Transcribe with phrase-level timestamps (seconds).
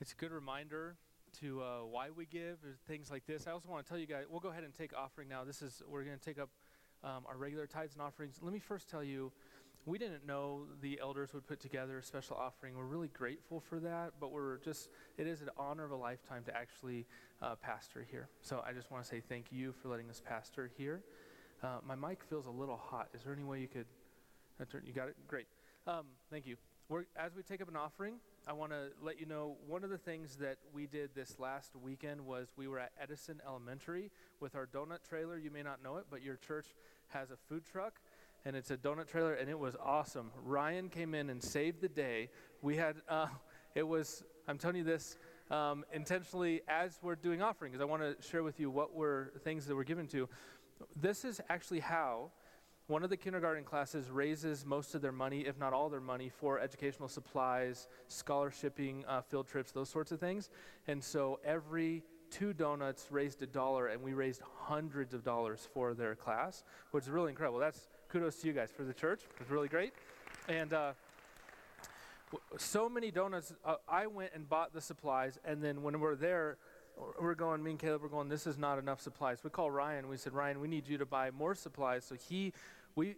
[0.00, 0.96] It's a good reminder
[1.40, 2.56] to uh, why we give
[2.88, 3.46] things like this.
[3.46, 5.44] I also want to tell you guys, we'll go ahead and take offering now.
[5.44, 6.48] This is, we're going to take up
[7.04, 8.38] um, our regular tithes and offerings.
[8.40, 9.30] Let me first tell you,
[9.84, 12.78] we didn't know the elders would put together a special offering.
[12.78, 16.44] We're really grateful for that, but we're just, it is an honor of a lifetime
[16.44, 17.06] to actually
[17.42, 18.30] uh, pastor here.
[18.40, 21.02] So I just want to say thank you for letting us pastor here.
[21.62, 23.08] Uh, my mic feels a little hot.
[23.12, 23.86] Is there any way you could,
[24.62, 25.16] uh, you got it?
[25.28, 25.46] Great.
[25.86, 26.56] Um, thank you.
[26.88, 28.14] We're, as we take up an offering,
[28.46, 31.72] I want to let you know one of the things that we did this last
[31.76, 35.38] weekend was we were at Edison Elementary with our donut trailer.
[35.38, 36.66] You may not know it, but your church
[37.08, 38.00] has a food truck
[38.46, 40.30] and it's a donut trailer and it was awesome.
[40.42, 42.30] Ryan came in and saved the day.
[42.62, 43.26] We had, uh,
[43.74, 45.16] it was, I'm telling you this
[45.50, 49.32] um, intentionally as we're doing offering because I want to share with you what were
[49.44, 50.28] things that were given to.
[50.96, 52.30] This is actually how
[52.90, 56.28] one of the kindergarten classes raises most of their money, if not all their money,
[56.28, 60.50] for educational supplies, scholarshiping, uh, field trips, those sorts of things.
[60.88, 65.94] And so every two donuts raised a dollar, and we raised hundreds of dollars for
[65.94, 67.60] their class, which is really incredible.
[67.60, 69.20] That's kudos to you guys for the church.
[69.22, 69.92] It was really great.
[70.48, 70.92] And uh,
[72.58, 73.52] so many donuts.
[73.64, 76.56] Uh, I went and bought the supplies, and then when we're there,
[77.20, 79.38] we're going, me and Caleb were going, this is not enough supplies.
[79.42, 80.08] We called Ryan.
[80.08, 82.04] We said, Ryan, we need you to buy more supplies.
[82.04, 82.52] So he
[82.94, 83.16] we,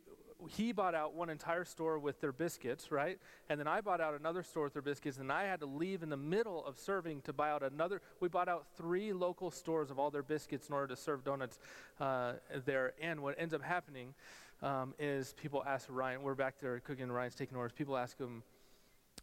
[0.48, 3.18] he bought out one entire store with their biscuits, right?
[3.48, 6.02] And then I bought out another store with their biscuits, and I had to leave
[6.02, 8.00] in the middle of serving to buy out another.
[8.20, 11.58] We bought out three local stores of all their biscuits in order to serve donuts
[12.00, 12.34] uh,
[12.64, 12.94] there.
[13.00, 14.14] And what ends up happening
[14.62, 17.72] um, is people ask Ryan, we're back there cooking, Ryan's taking orders.
[17.72, 18.42] People ask him,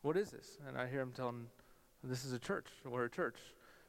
[0.01, 0.57] What is this?
[0.67, 1.47] And I hear him telling,
[2.03, 2.67] This is a church.
[2.85, 3.37] We're a church.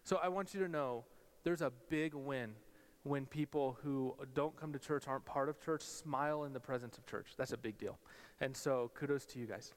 [0.04, 1.04] So I want you to know
[1.44, 2.54] there's a big win
[3.02, 6.98] when people who don't come to church, aren't part of church, smile in the presence
[6.98, 7.28] of church.
[7.36, 7.98] That's a big deal.
[8.40, 9.72] And so kudos to you guys.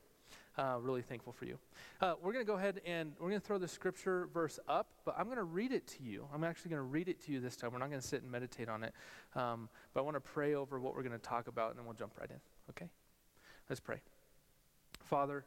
[0.56, 1.58] Uh, really thankful for you.
[2.00, 4.88] Uh, we're going to go ahead and we're going to throw the scripture verse up,
[5.04, 6.28] but I'm going to read it to you.
[6.32, 7.72] I'm actually going to read it to you this time.
[7.72, 8.94] We're not going to sit and meditate on it,
[9.36, 11.86] um, but I want to pray over what we're going to talk about, and then
[11.86, 12.40] we'll jump right in.
[12.70, 12.88] Okay?
[13.68, 14.02] Let's pray.
[15.00, 15.44] Father,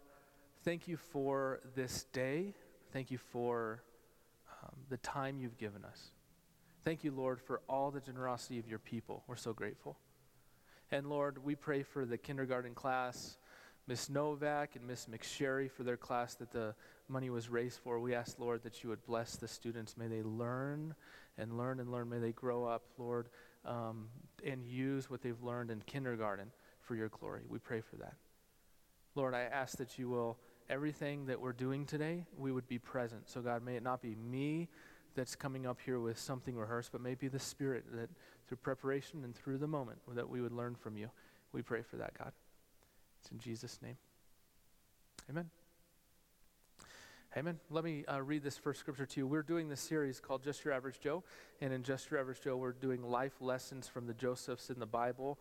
[0.65, 2.53] thank you for this day.
[2.93, 3.83] Thank you for
[4.65, 6.11] um, the time you've given us.
[6.87, 9.25] Thank you, Lord, for all the generosity of your people.
[9.27, 9.99] We're so grateful.
[10.93, 13.39] And Lord, we pray for the kindergarten class,
[13.89, 16.77] Miss Novak and Miss McSherry for their class that the
[17.09, 17.99] money was raised for.
[17.99, 19.97] We ask, Lord, that you would bless the students.
[19.97, 20.95] May they learn
[21.37, 22.09] and learn and learn.
[22.09, 23.31] May they grow up, Lord,
[23.65, 24.07] um,
[24.45, 26.53] and use what they've learned in kindergarten
[26.83, 27.43] for your glory.
[27.49, 28.15] We pray for that.
[29.17, 30.39] Lord, I ask that you will,
[30.71, 33.29] everything that we're doing today, we would be present.
[33.29, 34.69] So, God, may it not be me
[35.17, 38.11] that's coming up here with something rehearsed, but maybe the Spirit that
[38.47, 41.11] through preparation and through the moment that we would learn from you.
[41.53, 42.33] We pray for that, God.
[43.21, 43.97] It's in Jesus' name.
[45.29, 45.51] Amen.
[47.37, 47.59] Amen.
[47.71, 49.27] Let me uh, read this first scripture to you.
[49.27, 51.25] We're doing this series called Just Your Average Joe.
[51.61, 54.87] And in Just Your Average Joe, we're doing life lessons from the Josephs in the
[54.87, 55.39] Bible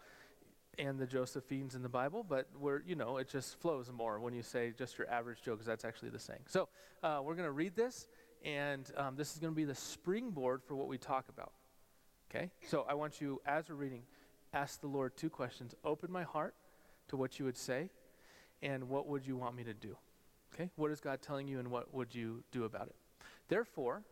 [0.78, 2.26] and the Josephines in the Bible.
[2.28, 5.54] But we're, you know, it just flows more when you say just your average Joe,
[5.54, 6.42] because that's actually the saying.
[6.48, 6.68] So
[7.02, 8.08] uh, we're going to read this
[8.44, 11.52] and um, this is going to be the springboard for what we talk about.
[12.30, 12.52] Okay?
[12.68, 14.04] So I want you, as we're reading,
[14.54, 15.74] ask the Lord two questions.
[15.84, 16.56] Open my heart
[17.08, 17.90] to what you would say,
[18.62, 19.96] and what would you want me to do?
[20.54, 20.70] Okay?
[20.76, 22.96] What is God telling you, and what would you do about it?
[23.48, 24.04] Therefore,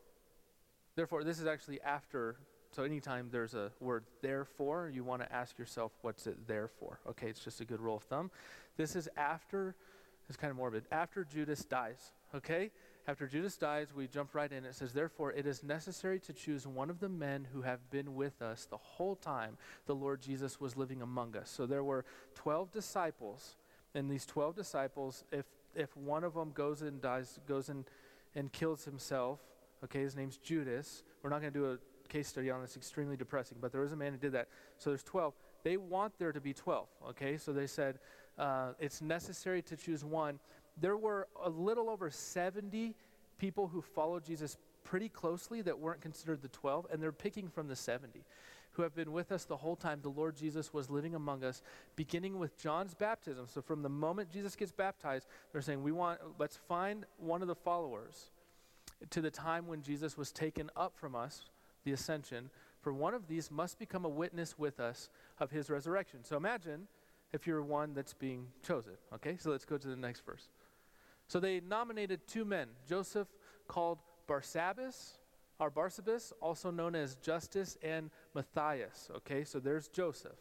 [0.96, 2.38] therefore, this is actually after.
[2.72, 7.00] So anytime there's a word therefore, you want to ask yourself, what's it there for?
[7.10, 8.32] Okay, it's just a good rule of thumb.
[8.78, 9.76] This is after,
[10.28, 12.14] it's kind of morbid, after Judas dies.
[12.34, 12.72] Okay?
[13.06, 14.64] After Judas dies, we jump right in.
[14.64, 18.16] It says, Therefore, it is necessary to choose one of the men who have been
[18.16, 21.50] with us the whole time the Lord Jesus was living among us.
[21.50, 22.06] So there were
[22.36, 23.58] 12 disciples,
[23.94, 27.84] and these 12 disciples, if, if one of them goes and dies, goes and,
[28.36, 29.40] and kills himself,
[29.84, 31.04] okay, his name's Judas.
[31.22, 31.78] We're not going to do a
[32.08, 34.48] case study on this, extremely depressing, but there was a man who did that.
[34.78, 35.34] So there's 12.
[35.64, 37.38] They want there to be 12, okay?
[37.38, 38.00] So they said,
[38.38, 40.40] uh, it's necessary to choose one
[40.80, 42.96] there were a little over 70
[43.38, 47.68] people who followed Jesus pretty closely that weren't considered the 12, and they're picking from
[47.68, 48.24] the 70
[48.74, 51.62] who have been with us the whole time the Lord Jesus was living among us,
[51.96, 53.46] beginning with John's baptism.
[53.48, 57.48] So from the moment Jesus gets baptized, they're saying, We want, let's find one of
[57.48, 58.32] the followers
[59.12, 61.46] to the time when Jesus was taken up from us,
[61.84, 62.50] the ascension.
[62.82, 65.10] For one of these must become a witness with us
[65.40, 66.24] of his resurrection.
[66.24, 66.88] So imagine
[67.32, 68.94] if you're one that's being chosen.
[69.14, 70.50] Okay, so let's go to the next verse.
[71.34, 73.28] So they nominated two men, Joseph
[73.68, 73.98] called
[74.30, 75.18] Barsabbas,
[75.60, 79.10] or Barsabas, also known as Justus, and Matthias.
[79.16, 80.38] Okay, so there's Joseph.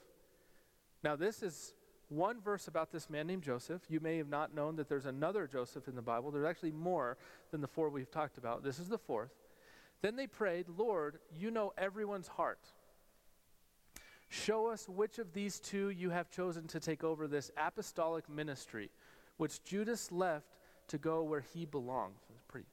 [1.02, 1.72] Now, this is
[2.10, 3.80] one verse about this man named Joseph.
[3.88, 6.30] You may have not known that there's another Joseph in the Bible.
[6.30, 7.16] There's actually more
[7.52, 8.62] than the four we've talked about.
[8.62, 9.32] This is the fourth.
[10.02, 12.70] Then they prayed, Lord, you know everyone's heart.
[14.28, 18.90] Show us which of these two you have chosen to take over this apostolic ministry,
[19.38, 20.44] which Judas left
[20.92, 22.20] to go where he belongs.
[22.30, 22.66] It's pretty,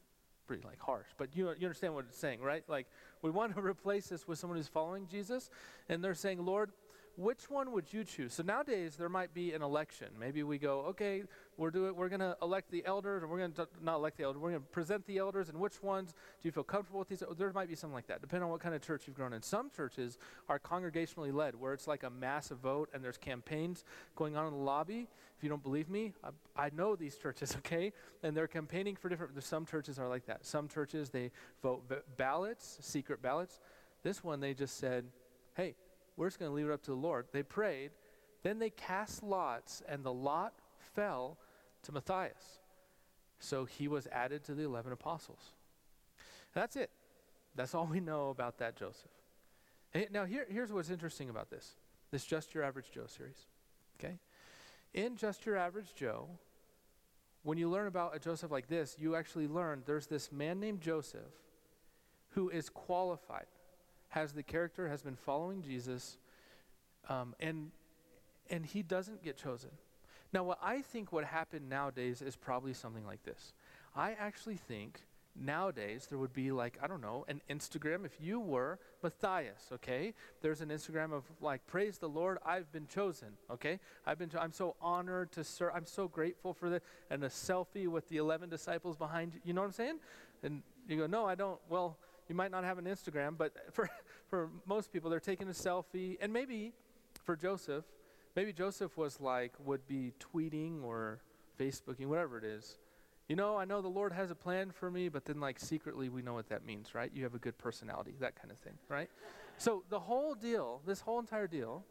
[0.45, 2.63] pretty like harsh, but you, you understand what it's saying, right?
[2.67, 2.85] Like
[3.21, 5.49] we want to replace this with someone who's following Jesus,
[5.87, 6.71] and they're saying, Lord,
[7.19, 8.33] which one would you choose?
[8.33, 10.07] So nowadays there might be an election.
[10.17, 11.23] Maybe we go, okay,
[11.57, 14.23] we're doing, we're going to elect the elders, and we're going to not elect the
[14.23, 14.41] elders.
[14.41, 17.09] We're going to present the elders, and which ones do you feel comfortable with?
[17.09, 19.17] These oh, there might be something like that, depending on what kind of church you've
[19.17, 19.41] grown in.
[19.41, 20.17] Some churches
[20.47, 23.83] are congregationally led, where it's like a massive vote, and there's campaigns
[24.15, 25.09] going on in the lobby.
[25.37, 26.29] If you don't believe me, I,
[26.67, 27.91] I know these churches, okay,
[28.23, 29.43] and they're campaigning for different.
[29.43, 30.45] Some churches are like that.
[30.45, 31.31] Some churches they
[31.61, 31.83] vote
[32.15, 33.59] ballots, secret ballots.
[34.03, 35.03] This one they just said,
[35.57, 35.75] hey
[36.19, 37.27] we're just going to leave it up to the Lord.
[37.31, 37.91] They prayed.
[38.43, 40.53] Then they cast lots, and the lot
[40.93, 41.37] fell
[41.83, 42.59] to Matthias.
[43.39, 45.53] So he was added to the 11 apostles.
[46.53, 46.89] And that's it.
[47.55, 49.11] That's all we know about that Joseph.
[50.11, 51.75] now, here, here's what's interesting about this
[52.11, 53.45] this Just Your Average Joe series.
[53.97, 54.19] Okay?
[54.93, 56.27] In Just Your Average Joe,
[57.43, 60.81] when you learn about a Joseph like this, you actually learn there's this man named
[60.81, 61.21] Joseph
[62.31, 63.45] who is qualified
[64.09, 66.17] has the character, has been following Jesus,
[67.07, 67.71] um, and
[68.49, 69.69] and he doesn't get chosen.
[70.33, 73.53] Now, what I think would happen nowadays is probably something like this.
[73.95, 75.01] I actually think
[75.35, 78.05] nowadays there would be like i don't know an instagram.
[78.05, 82.87] If you were matthias okay there's an instagram of like praise the lord i've been
[82.87, 83.79] chosen okay?
[84.05, 87.29] I've been cho- i'm so honored to serve i'm so grateful for the and a
[87.29, 89.39] selfie with the 11 disciples behind you.
[89.45, 89.99] You know what i'm saying?
[90.43, 91.59] And you go no i don't.
[91.69, 91.97] Well
[92.29, 93.89] you might not have an Instagram, but for,
[94.27, 96.17] for most people, they're taking a selfie.
[96.21, 96.73] And maybe
[97.25, 97.83] for Joseph,
[98.35, 101.19] maybe Joseph was like, would be tweeting or
[101.59, 102.77] Facebooking, whatever it is.
[103.27, 106.09] You know, I know the Lord has a plan for me, but then, like, secretly,
[106.09, 107.11] we know what that means, right?
[107.13, 109.09] You have a good personality, that kind of thing, right?
[109.59, 111.83] so, the whole deal, this whole entire deal,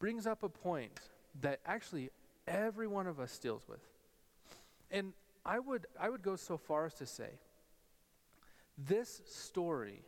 [0.00, 0.98] brings up a point
[1.42, 2.10] that actually
[2.48, 3.82] every one of us deals with.
[4.90, 5.12] And
[5.44, 7.38] I would, I would go so far as to say
[8.78, 10.02] this story,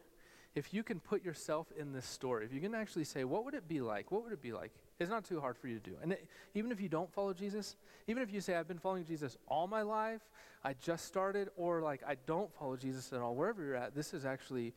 [0.54, 3.54] if you can put yourself in this story, if you can actually say, what would
[3.54, 4.10] it be like?
[4.10, 4.70] What would it be like?
[4.98, 5.96] It's not too hard for you to do.
[6.02, 7.76] And it, even if you don't follow Jesus,
[8.06, 10.20] even if you say, I've been following Jesus all my life,
[10.62, 14.14] I just started, or like I don't follow Jesus at all, wherever you're at, this
[14.14, 14.74] is actually,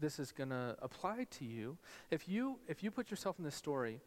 [0.00, 1.78] this is going to apply to you.
[2.10, 4.00] If you, if you put yourself in this story,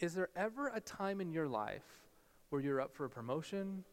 [0.00, 1.84] is there ever a time in your life
[2.50, 3.84] where you're up for a promotion,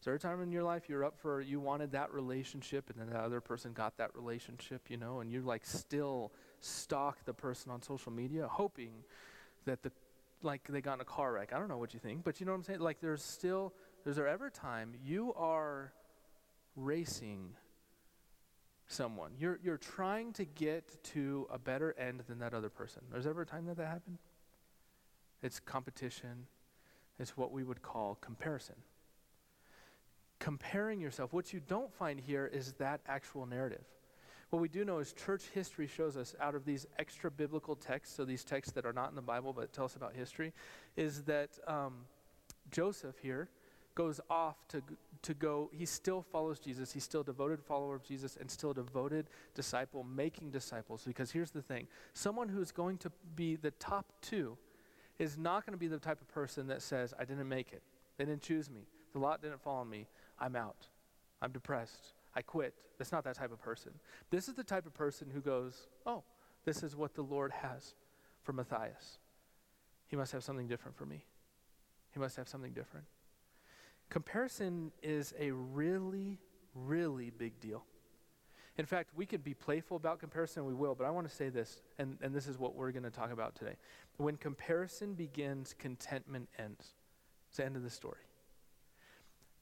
[0.00, 2.98] is there a time in your life you're up for, you wanted that relationship and
[2.98, 7.34] then that other person got that relationship, you know, and you like still stalk the
[7.34, 8.92] person on social media hoping
[9.66, 9.92] that the,
[10.42, 11.52] like they got in a car wreck.
[11.52, 12.80] I don't know what you think, but you know what I'm saying?
[12.80, 13.74] Like there's still,
[14.06, 15.92] is there ever time you are
[16.76, 17.50] racing
[18.86, 19.32] someone?
[19.38, 23.02] You're, you're trying to get to a better end than that other person.
[23.12, 24.16] There's ever a time that that happened?
[25.42, 26.46] It's competition.
[27.18, 28.76] It's what we would call comparison
[30.40, 31.32] comparing yourself.
[31.32, 33.84] What you don't find here is that actual narrative.
[34.50, 38.16] What we do know is church history shows us out of these extra biblical texts,
[38.16, 40.52] so these texts that are not in the Bible but tell us about history,
[40.96, 41.92] is that um,
[42.72, 43.48] Joseph here
[43.94, 44.82] goes off to,
[45.22, 46.92] to go, he still follows Jesus.
[46.92, 51.02] He's still a devoted follower of Jesus and still a devoted disciple, making disciples.
[51.06, 54.56] Because here's the thing someone who's going to be the top two
[55.18, 57.82] is not going to be the type of person that says, I didn't make it.
[58.16, 58.80] They didn't choose me.
[59.12, 60.06] The lot didn't fall on me.
[60.40, 60.88] I'm out.
[61.42, 62.14] I'm depressed.
[62.34, 62.74] I quit.
[62.98, 63.92] That's not that type of person.
[64.30, 66.22] This is the type of person who goes, Oh,
[66.64, 67.94] this is what the Lord has
[68.42, 69.18] for Matthias.
[70.06, 71.24] He must have something different for me.
[72.12, 73.06] He must have something different.
[74.08, 76.38] Comparison is a really,
[76.74, 77.84] really big deal.
[78.76, 81.48] In fact, we could be playful about comparison, we will, but I want to say
[81.48, 83.76] this, and, and this is what we're going to talk about today.
[84.16, 86.94] When comparison begins, contentment ends.
[87.48, 88.20] It's the end of the story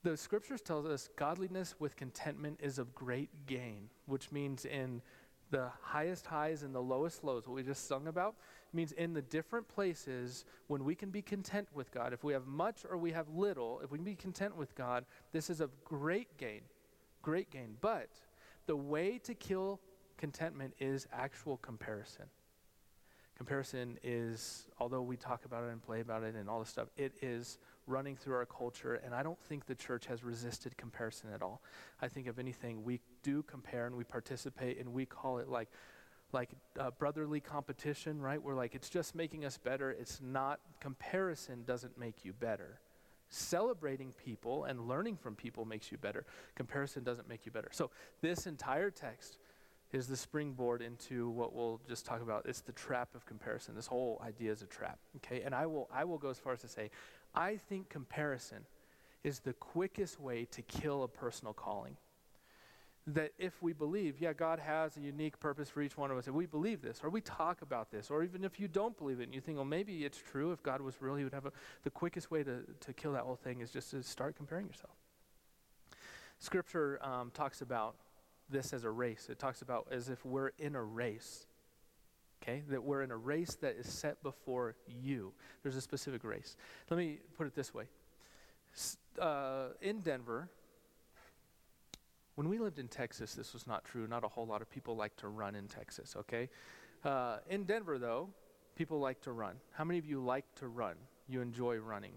[0.03, 5.03] the scriptures tells us godliness with contentment is of great gain, which means in
[5.51, 8.37] the highest highs and the lowest lows, what we just sung about,
[8.73, 12.47] means in the different places when we can be content with God, if we have
[12.47, 15.71] much or we have little, if we can be content with God, this is of
[15.85, 16.61] great gain.
[17.23, 17.77] Great gain.
[17.81, 18.11] But
[18.67, 19.81] the way to kill
[20.17, 22.27] contentment is actual comparison.
[23.37, 26.89] Comparison is, although we talk about it and play about it and all this stuff,
[26.97, 31.31] it is running through our culture, and I don't think the church has resisted comparison
[31.33, 31.63] at all.
[32.01, 35.69] I think, if anything, we do compare and we participate and we call it like,
[36.33, 38.43] like uh, brotherly competition, right?
[38.43, 39.91] We're like, it's just making us better.
[39.91, 42.81] It's not, comparison doesn't make you better.
[43.31, 46.25] Celebrating people and learning from people makes you better.
[46.55, 47.69] Comparison doesn't make you better.
[47.73, 47.91] So,
[48.21, 49.39] this entire text
[49.93, 52.45] is the springboard into what we'll just talk about.
[52.47, 53.75] It's the trap of comparison.
[53.75, 54.99] This whole idea is a trap.
[55.17, 55.43] Okay?
[55.43, 56.91] And I will I will go as far as to say,
[57.35, 58.67] I think comparison
[59.25, 61.97] is the quickest way to kill a personal calling.
[63.07, 66.27] That if we believe, yeah, God has a unique purpose for each one of us,
[66.27, 69.21] and we believe this, or we talk about this, or even if you don't believe
[69.21, 71.47] it and you think, well, maybe it's true, if God was real, he would have
[71.47, 71.53] a,
[71.85, 74.93] the quickest way to, to kill that whole thing is just to start comparing yourself.
[76.39, 77.97] Scripture um, talks about
[78.51, 79.29] this as a race.
[79.31, 81.47] It talks about as if we're in a race.
[82.43, 82.63] Okay?
[82.69, 85.33] That we're in a race that is set before you.
[85.63, 86.57] There's a specific race.
[86.91, 87.85] Let me put it this way.
[89.21, 90.49] Uh, in Denver,
[92.37, 94.07] when we lived in Texas, this was not true.
[94.07, 96.49] Not a whole lot of people like to run in Texas, okay?
[97.05, 98.29] Uh, in Denver, though,
[98.77, 99.57] people like to run.
[99.73, 100.95] How many of you like to run?
[101.29, 102.13] You enjoy running?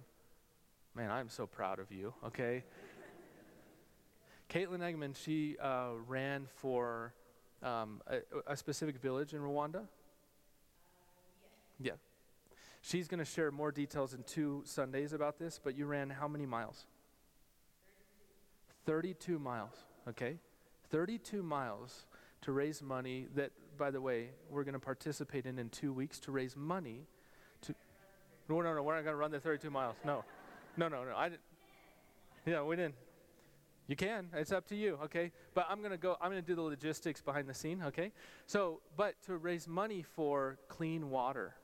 [0.93, 2.63] Man, I'm so proud of you, okay?
[4.51, 7.13] Caitlin Eggman, she uh, ran for
[7.63, 8.17] um, a,
[8.51, 9.75] a, specific village in Rwanda.
[9.75, 9.85] Uh,
[11.79, 11.91] yeah.
[11.91, 12.55] yeah.
[12.81, 16.27] She's going to share more details in two Sundays about this, but you ran how
[16.27, 16.85] many miles?
[18.85, 20.35] 32 miles, okay?
[20.89, 22.05] 32 miles
[22.41, 26.19] to raise money that, by the way, we're going to participate in in two weeks
[26.19, 27.07] to raise money
[27.61, 27.73] to.
[28.49, 29.95] No, no, no, we're not going to run the 32 miles.
[30.03, 30.25] No.
[30.75, 31.15] No, no, no.
[31.15, 31.41] I didn't.
[32.45, 32.95] Yeah, we didn't.
[33.91, 34.29] You can.
[34.33, 35.33] It's up to you, okay?
[35.53, 38.13] But I'm going to go, I'm going to do the logistics behind the scene, okay?
[38.45, 41.55] So, but to raise money for clean water.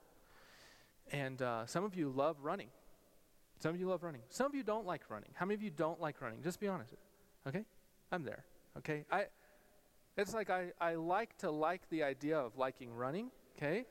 [1.10, 2.67] And uh, some of you love running.
[3.62, 4.19] Some of you love running.
[4.27, 5.29] Some of you don't like running.
[5.36, 6.43] How many of you don't like running?
[6.43, 6.96] Just be honest,
[7.48, 7.63] okay?
[8.12, 8.43] I'm there,
[8.79, 9.05] okay?
[9.10, 9.27] I,
[10.17, 13.86] it's like I, I like to like the idea of liking running, okay?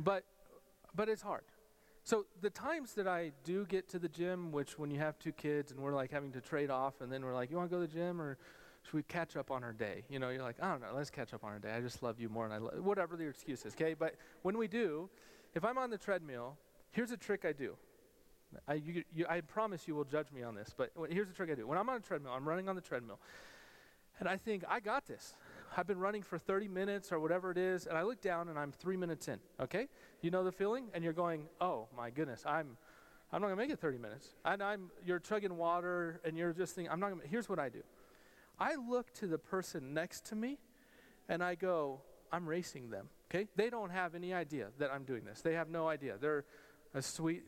[0.00, 0.24] But,
[0.92, 1.44] but it's hard.
[2.04, 5.32] So the times that I do get to the gym, which when you have two
[5.32, 7.74] kids and we're like having to trade off, and then we're like, you want to
[7.74, 8.36] go to the gym or
[8.82, 10.04] should we catch up on our day?
[10.10, 11.72] You know, you're like, I don't know, let's catch up on our day.
[11.72, 13.94] I just love you more, and I lo-, whatever the excuse is, okay?
[13.94, 15.08] But when we do,
[15.54, 16.58] if I'm on the treadmill,
[16.92, 17.76] here's a trick I do.
[18.68, 21.50] I, you, you, I promise you will judge me on this, but here's the trick
[21.50, 21.66] I do.
[21.66, 23.18] When I'm on a treadmill, I'm running on the treadmill,
[24.20, 25.34] and I think I got this.
[25.76, 28.58] I've been running for 30 minutes or whatever it is, and I look down and
[28.58, 29.40] I'm three minutes in.
[29.60, 29.88] Okay,
[30.20, 32.76] you know the feeling, and you're going, "Oh my goodness, I'm,
[33.32, 36.74] I'm not gonna make it 30 minutes." And I'm, you're chugging water, and you're just
[36.74, 37.82] thinking, "I'm not gonna." Here's what I do.
[38.58, 40.58] I look to the person next to me,
[41.28, 42.00] and I go,
[42.30, 45.40] "I'm racing them." Okay, they don't have any idea that I'm doing this.
[45.40, 46.16] They have no idea.
[46.20, 46.44] They're
[46.94, 47.42] a sweet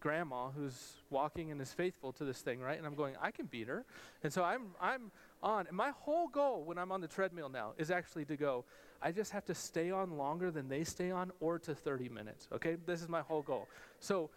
[0.00, 2.78] grandma who's walking and is faithful to this thing, right?
[2.78, 3.84] And I'm going, I can beat her.
[4.22, 5.10] And so I'm, I'm
[5.42, 5.66] on.
[5.66, 8.64] And my whole goal when I'm on the treadmill now is actually to go,
[9.00, 12.48] I just have to stay on longer than they stay on or to 30 minutes,
[12.52, 12.76] okay?
[12.86, 13.68] This is my whole goal.
[14.00, 14.30] So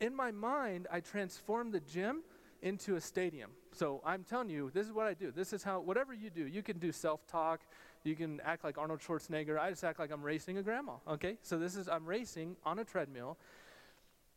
[0.00, 2.22] in my mind, I transform the gym
[2.62, 3.50] into a stadium.
[3.72, 5.30] So I'm telling you, this is what I do.
[5.30, 7.60] This is how, whatever you do, you can do self talk,
[8.04, 9.58] you can act like Arnold Schwarzenegger.
[9.58, 11.36] I just act like I'm racing a grandma, okay?
[11.42, 13.38] So this is, I'm racing on a treadmill.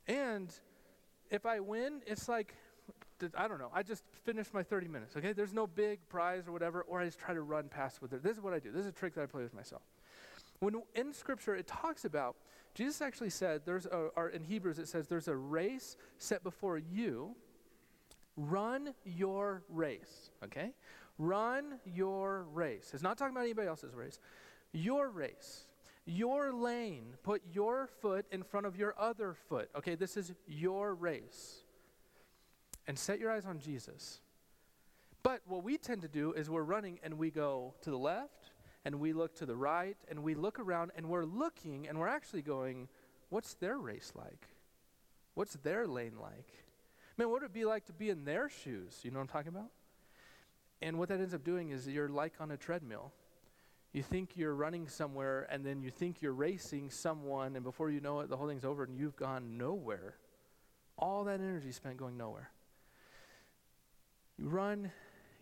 [0.07, 0.53] And
[1.29, 2.55] if I win, it's like
[3.38, 3.69] I don't know.
[3.74, 5.33] I just finished my 30 minutes, okay?
[5.33, 8.24] There's no big prize or whatever, or I just try to run past with it.
[8.24, 8.72] This is what I do.
[8.72, 9.81] This is a trick that I play with myself.
[10.60, 12.36] When in Scripture it talks about,
[12.74, 16.77] Jesus actually said, there's a, or in Hebrews it says, there's a race set before
[16.77, 17.36] you.
[18.36, 20.72] Run your race, okay?
[21.19, 22.91] Run your race.
[22.93, 24.19] It's not talking about anybody else's race.
[24.72, 25.67] Your race.
[26.05, 27.15] Your lane.
[27.24, 29.69] Put your foot in front of your other foot.
[29.75, 31.63] Okay, this is your race
[32.88, 34.19] and set your eyes on Jesus.
[35.22, 38.51] But what we tend to do is we're running and we go to the left
[38.83, 42.10] and we look to the right and we look around and we're looking and we're
[42.10, 42.89] actually going,
[43.29, 44.50] what's their race like?
[45.33, 46.51] What's their lane like?
[47.17, 49.00] Man, what would it be like to be in their shoes?
[49.03, 49.72] You know what I'm talking about?
[50.81, 53.13] And what that ends up doing is you're like on a treadmill.
[53.94, 58.02] You think you're running somewhere and then you think you're racing someone, and before you
[58.02, 60.16] know it, the whole thing's over and you've gone nowhere.
[60.98, 62.50] All that energy spent going nowhere.
[64.38, 64.92] You Run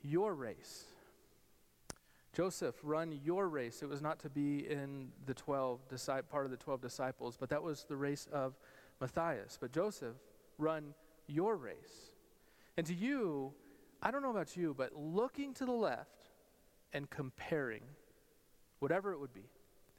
[0.04, 0.84] your race.
[2.34, 3.82] Joseph, run your race.
[3.82, 5.80] It was not to be in the 12,
[6.30, 8.54] part of the 12 disciples, but that was the race of
[9.02, 9.58] Matthias.
[9.60, 10.16] But Joseph,
[10.58, 10.94] run
[11.28, 12.12] your race.
[12.78, 13.54] And to you,
[14.02, 16.30] I don't know about you, but looking to the left
[16.94, 17.84] and comparing,
[18.82, 19.46] whatever it would be,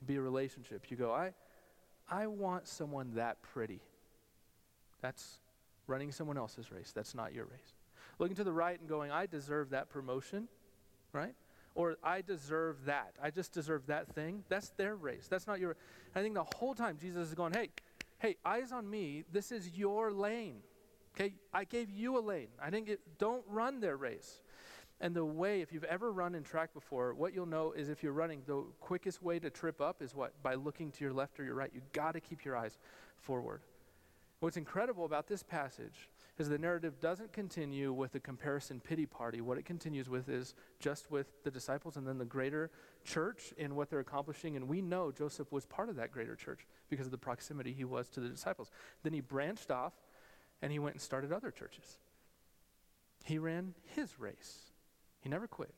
[0.04, 1.32] be a relationship, you go, I,
[2.10, 3.80] I want someone that pretty.
[5.00, 5.38] That's
[5.86, 6.92] running someone else's race.
[6.94, 7.74] That's not your race
[8.18, 10.46] looking to the right and going, I deserve that promotion,
[11.12, 11.34] right?
[11.74, 13.14] or I deserve that.
[13.22, 14.44] I just deserve that thing.
[14.48, 15.26] That's their race.
[15.28, 15.76] That's not your.
[16.14, 17.70] I think the whole time Jesus is going, hey,
[18.18, 19.24] hey, eyes on me.
[19.32, 20.56] This is your lane.
[21.14, 22.48] Okay, I gave you a lane.
[22.62, 23.00] I didn't get.
[23.18, 24.40] Don't run their race.
[25.00, 28.02] And the way, if you've ever run in track before, what you'll know is if
[28.02, 30.40] you're running, the quickest way to trip up is what?
[30.42, 31.70] By looking to your left or your right.
[31.74, 32.78] You've got to keep your eyes
[33.16, 33.62] forward.
[34.42, 39.40] What's incredible about this passage is the narrative doesn't continue with the comparison pity party.
[39.40, 42.72] What it continues with is just with the disciples and then the greater
[43.04, 44.56] church and what they're accomplishing.
[44.56, 47.84] And we know Joseph was part of that greater church because of the proximity he
[47.84, 48.72] was to the disciples.
[49.04, 49.92] Then he branched off
[50.60, 51.98] and he went and started other churches.
[53.24, 54.71] He ran his race.
[55.22, 55.72] He never quit.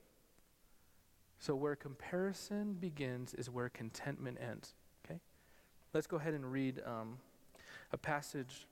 [1.38, 4.74] So, where comparison begins is where contentment ends.
[5.04, 5.20] Okay?
[5.92, 7.18] Let's go ahead and read um,
[7.92, 8.66] a passage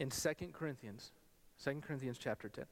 [0.00, 1.12] in 2 Corinthians,
[1.64, 2.64] 2 Corinthians chapter 10.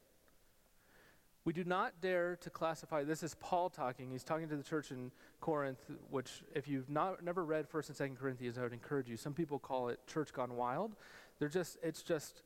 [1.44, 4.10] We do not dare to classify, this is Paul talking.
[4.10, 5.78] He's talking to the church in Corinth,
[6.10, 9.16] which, if you've not, never read 1st and 2nd Corinthians, I would encourage you.
[9.16, 10.96] Some people call it church gone wild.
[11.38, 12.42] They're just, it's just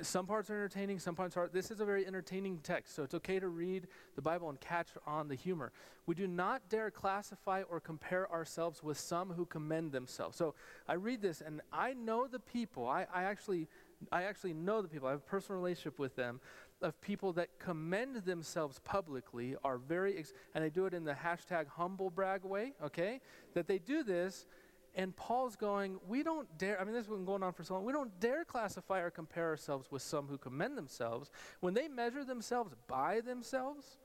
[0.00, 1.48] some parts are entertaining, some parts are.
[1.52, 3.86] This is a very entertaining text, so it's okay to read
[4.16, 5.72] the Bible and catch on the humor.
[6.06, 10.36] We do not dare classify or compare ourselves with some who commend themselves.
[10.36, 10.54] So
[10.88, 12.86] I read this, and I know the people.
[12.88, 13.68] I, I actually,
[14.10, 15.08] I actually know the people.
[15.08, 16.40] I have a personal relationship with them.
[16.80, 21.12] Of people that commend themselves publicly are very, ex- and they do it in the
[21.12, 22.72] hashtag humble brag way.
[22.82, 23.20] Okay,
[23.54, 24.46] that they do this
[24.94, 27.74] and Paul's going, we don't dare, I mean, this has been going on for so
[27.74, 31.30] long, we don't dare classify or compare ourselves with some who commend themselves.
[31.60, 33.98] When they measure themselves by themselves,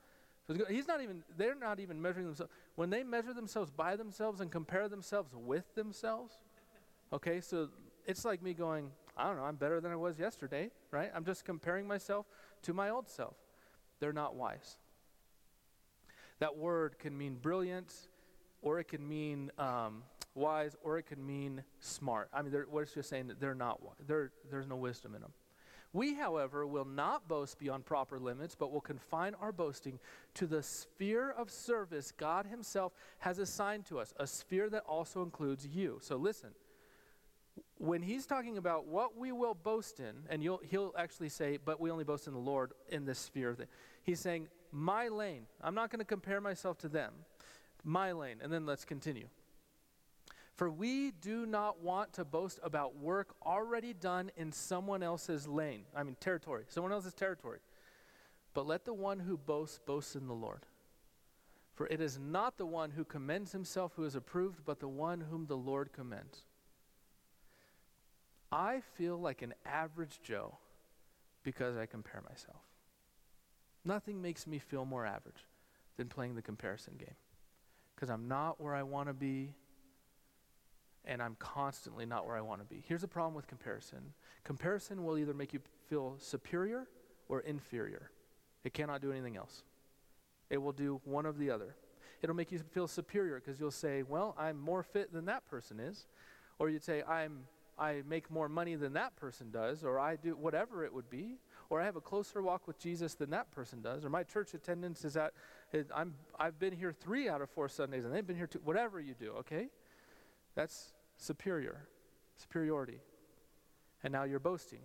[0.68, 2.52] he's not even, they're not even measuring themselves.
[2.76, 6.34] When they measure themselves by themselves and compare themselves with themselves,
[7.12, 7.68] okay, so
[8.06, 11.10] it's like me going, I don't know, I'm better than I was yesterday, right?
[11.14, 12.24] I'm just comparing myself
[12.62, 13.36] to my old self.
[14.00, 14.78] They're not wise.
[16.38, 17.92] That word can mean brilliant,
[18.62, 20.02] or it can mean um,
[20.38, 22.28] wise, or it could mean smart.
[22.32, 24.30] I mean, what it's just saying that they're not wise.
[24.50, 25.32] there's no wisdom in them.
[25.92, 29.98] We, however, will not boast beyond proper limits, but will confine our boasting
[30.34, 35.22] to the sphere of service God Himself has assigned to us, a sphere that also
[35.22, 35.98] includes you.
[36.02, 36.50] So listen,
[37.78, 41.90] when He's talking about what we will boast in, and He'll actually say, but we
[41.90, 43.56] only boast in the Lord in this sphere,
[44.02, 45.46] He's saying, my lane.
[45.62, 47.12] I'm not going to compare myself to them.
[47.84, 48.36] My lane.
[48.42, 49.28] And then let's continue.
[50.58, 55.84] For we do not want to boast about work already done in someone else's lane.
[55.94, 57.60] I mean, territory, someone else's territory.
[58.54, 60.66] But let the one who boasts boast in the Lord.
[61.76, 65.20] For it is not the one who commends himself who is approved, but the one
[65.20, 66.42] whom the Lord commends.
[68.50, 70.58] I feel like an average Joe
[71.44, 72.62] because I compare myself.
[73.84, 75.46] Nothing makes me feel more average
[75.96, 77.14] than playing the comparison game
[77.94, 79.54] because I'm not where I want to be
[81.08, 82.84] and I'm constantly not where I want to be.
[82.86, 84.12] Here's the problem with comparison
[84.44, 86.86] comparison will either make you feel superior
[87.28, 88.10] or inferior,
[88.64, 89.64] it cannot do anything else.
[90.50, 91.74] It will do one of the other.
[92.22, 95.80] It'll make you feel superior because you'll say, Well, I'm more fit than that person
[95.80, 96.06] is.
[96.58, 97.44] Or you'd say, I'm,
[97.78, 101.36] I make more money than that person does, or I do whatever it would be,
[101.70, 104.54] or I have a closer walk with Jesus than that person does, or my church
[104.54, 105.32] attendance is at,
[105.94, 108.98] I'm, I've been here three out of four Sundays, and they've been here two, whatever
[108.98, 109.68] you do, okay?
[110.56, 111.86] That's superior,
[112.36, 113.00] superiority.
[114.02, 114.80] And now you're boasting.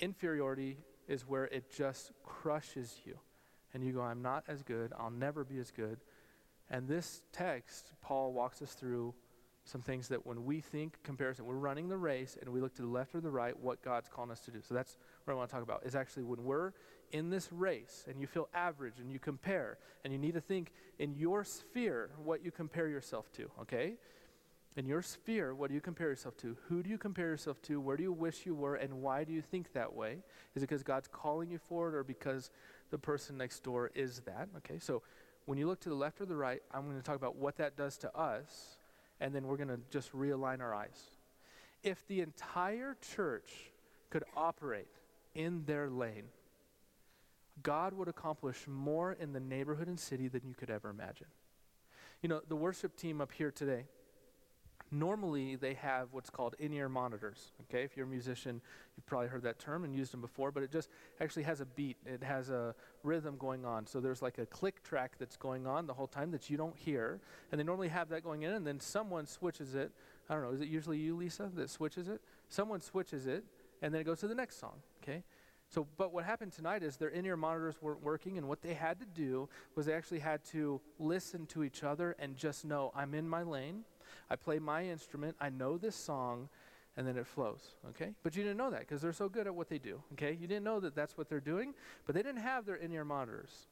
[0.00, 3.18] Inferiority is where it just crushes you.
[3.72, 4.92] And you go, I'm not as good.
[4.98, 5.98] I'll never be as good.
[6.70, 9.14] And this text, Paul walks us through
[9.64, 12.82] some things that when we think comparison, we're running the race and we look to
[12.82, 14.60] the left or the right, what God's calling us to do.
[14.66, 15.84] So that's what I want to talk about.
[15.84, 16.72] Is actually when we're
[17.12, 20.72] in this race and you feel average and you compare, and you need to think
[20.98, 23.94] in your sphere what you compare yourself to, okay?
[24.78, 26.56] In your sphere, what do you compare yourself to?
[26.68, 27.80] Who do you compare yourself to?
[27.80, 28.76] Where do you wish you were?
[28.76, 30.18] And why do you think that way?
[30.54, 32.52] Is it because God's calling you for it or because
[32.92, 34.48] the person next door is that?
[34.58, 35.02] Okay, so
[35.46, 37.56] when you look to the left or the right, I'm going to talk about what
[37.56, 38.78] that does to us,
[39.20, 41.10] and then we're going to just realign our eyes.
[41.82, 43.50] If the entire church
[44.10, 44.86] could operate
[45.34, 46.26] in their lane,
[47.64, 51.26] God would accomplish more in the neighborhood and city than you could ever imagine.
[52.22, 53.86] You know, the worship team up here today,
[54.90, 57.52] normally they have what's called in-ear monitors.
[57.62, 58.60] Okay, if you're a musician,
[58.96, 60.88] you've probably heard that term and used them before, but it just
[61.20, 61.96] actually has a beat.
[62.06, 63.86] It has a rhythm going on.
[63.86, 66.76] So there's like a click track that's going on the whole time that you don't
[66.76, 67.20] hear,
[67.50, 69.92] and they normally have that going in, and then someone switches it.
[70.28, 70.50] I don't know.
[70.50, 72.20] Is it usually you, Lisa, that switches it?
[72.48, 73.44] Someone switches it,
[73.82, 74.74] and then it goes to the next song.
[75.02, 75.22] Okay.
[75.70, 78.72] So, but what happened tonight is their in ear monitors weren't working, and what they
[78.72, 82.90] had to do was they actually had to listen to each other and just know
[82.96, 83.84] I'm in my lane,
[84.30, 86.48] I play my instrument, I know this song,
[86.96, 88.12] and then it flows, okay?
[88.22, 90.36] But you didn't know that because they're so good at what they do, okay?
[90.38, 91.74] You didn't know that that's what they're doing,
[92.06, 93.68] but they didn't have their in ear monitors.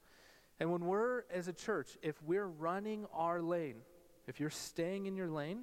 [0.61, 3.77] And when we're, as a church, if we're running our lane,
[4.27, 5.63] if you're staying in your lane,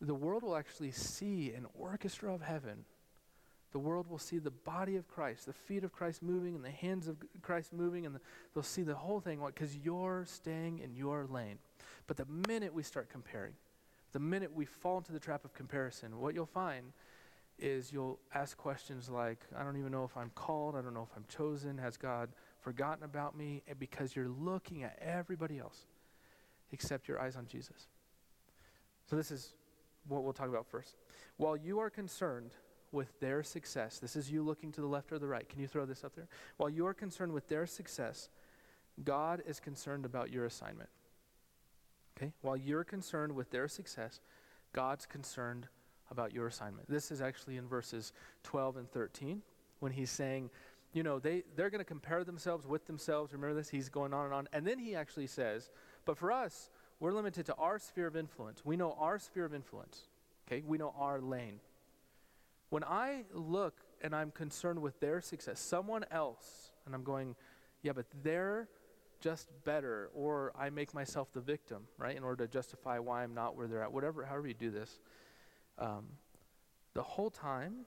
[0.00, 2.84] the world will actually see an orchestra of heaven
[3.72, 6.70] the world will see the body of Christ, the feet of Christ moving, and the
[6.70, 8.20] hands of Christ moving, and the,
[8.54, 11.58] they'll see the whole thing because you're staying in your lane.
[12.06, 13.54] But the minute we start comparing,
[14.12, 16.92] the minute we fall into the trap of comparison, what you'll find
[17.58, 21.06] is you'll ask questions like, I don't even know if I'm called, I don't know
[21.10, 23.62] if I'm chosen, has God forgotten about me?
[23.68, 25.86] And because you're looking at everybody else
[26.72, 27.88] except your eyes on Jesus.
[29.08, 29.54] So, this is
[30.08, 30.96] what we'll talk about first.
[31.36, 32.52] While you are concerned
[32.90, 35.48] with their success, this is you looking to the left or the right.
[35.48, 36.28] Can you throw this up there?
[36.56, 38.28] While you are concerned with their success,
[39.04, 40.88] God is concerned about your assignment.
[42.16, 42.32] Okay?
[42.42, 44.20] While you're concerned with their success,
[44.72, 45.68] God's concerned
[46.10, 46.88] about your assignment.
[46.88, 48.12] This is actually in verses
[48.44, 49.42] 12 and 13
[49.80, 50.50] when he's saying,
[50.92, 53.32] you know, they, they're going to compare themselves with themselves.
[53.32, 53.70] Remember this?
[53.70, 54.48] He's going on and on.
[54.52, 55.70] And then he actually says,
[56.04, 56.70] but for us,
[57.00, 58.64] we're limited to our sphere of influence.
[58.64, 60.08] We know our sphere of influence.
[60.46, 60.62] Okay?
[60.66, 61.60] We know our lane.
[62.70, 67.36] When I look and I'm concerned with their success, someone else, and I'm going,
[67.82, 68.68] yeah, but they're
[69.22, 73.34] just better, or I make myself the victim, right, in order to justify why I'm
[73.34, 74.98] not where they're at, whatever, however you do this.
[75.78, 76.04] Um,
[76.94, 77.86] the whole time,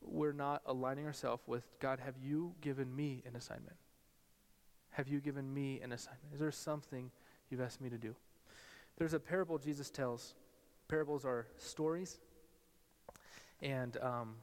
[0.00, 3.76] we're not aligning ourselves with God, have you given me an assignment?
[4.90, 6.34] Have you given me an assignment?
[6.34, 7.10] Is there something
[7.50, 8.16] you've asked me to do?
[8.96, 10.34] There's a parable Jesus tells.
[10.88, 12.18] Parables are stories
[13.62, 14.34] and um,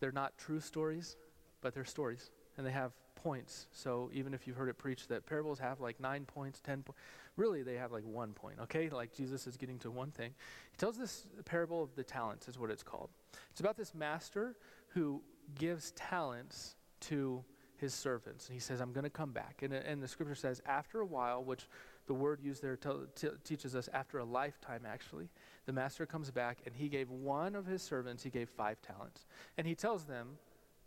[0.00, 1.16] they're not true stories,
[1.60, 3.66] but they're stories, and they have points.
[3.72, 7.00] So even if you've heard it preached that parables have like nine points, ten points,
[7.36, 8.88] really they have like one point, okay?
[8.88, 10.34] Like Jesus is getting to one thing.
[10.70, 13.10] He tells this parable of the talents, is what it's called.
[13.50, 14.56] It's about this master
[14.88, 15.22] who
[15.58, 17.44] gives talents to
[17.76, 18.46] his servants.
[18.46, 19.62] And he says, I'm going to come back.
[19.62, 21.68] And, and the scripture says, after a while, which
[22.06, 25.28] the word used there t- teaches us after a lifetime, actually,
[25.66, 29.26] the master comes back and he gave one of his servants, he gave five talents.
[29.58, 30.38] And he tells them,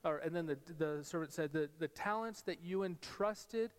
[0.05, 3.71] or, and then the, the servant said, the, the talents that you entrusted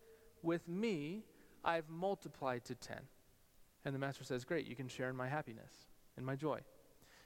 [0.43, 1.23] with me,
[1.63, 2.99] I've multiplied to ten.
[3.85, 5.87] And the master says, Great, you can share in my happiness
[6.17, 6.59] and my joy.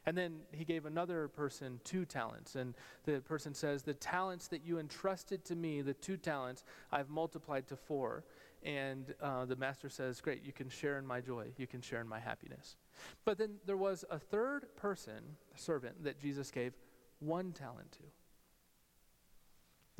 [0.06, 2.56] And then he gave another person two talents.
[2.56, 7.10] And the person says, The talents that you entrusted to me, the two talents, I've
[7.10, 8.24] multiplied to four.
[8.64, 11.48] And uh, the master says, Great, you can share in my joy.
[11.58, 12.78] You can share in my happiness.
[13.26, 15.24] But then there was a third person,
[15.56, 16.74] servant, that Jesus gave
[17.20, 18.04] one talent to.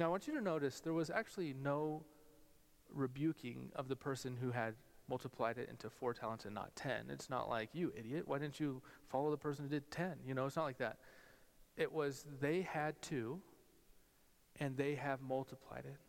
[0.02, 2.04] Now, I want you to notice there was actually no
[2.92, 4.74] rebuking of the person who had
[5.08, 7.12] multiplied it into four talents and not ten.
[7.12, 10.16] It's not like, you idiot, why didn't you follow the person who did ten?
[10.26, 10.98] You know, it's not like that.
[11.78, 13.42] It was they had two
[14.60, 16.00] and they have multiplied it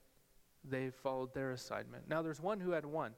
[0.65, 2.09] they followed their assignment.
[2.09, 3.13] Now, there's one who had one.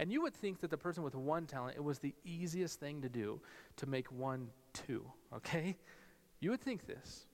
[0.00, 3.02] And you would think that the person with one talent, it was the easiest thing
[3.02, 3.40] to do
[3.76, 5.76] to make one two, okay?
[6.40, 7.26] You would think this.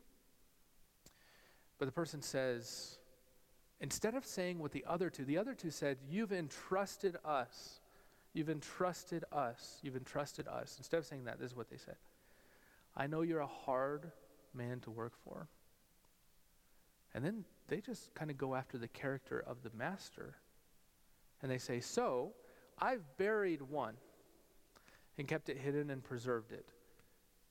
[1.79, 2.99] But the person says,
[3.81, 7.81] instead of saying what the other two, the other two said, You've entrusted us.
[8.33, 9.79] You've entrusted us.
[9.83, 10.75] You've entrusted us.
[10.79, 11.97] Instead of saying that, this is what they said
[12.97, 14.11] I know you're a hard
[14.55, 15.49] man to work for.
[17.15, 20.35] And then they just kind of go after the character of the master.
[21.43, 22.33] And they say, So,
[22.79, 23.95] I've buried one
[25.17, 26.69] and kept it hidden and preserved it.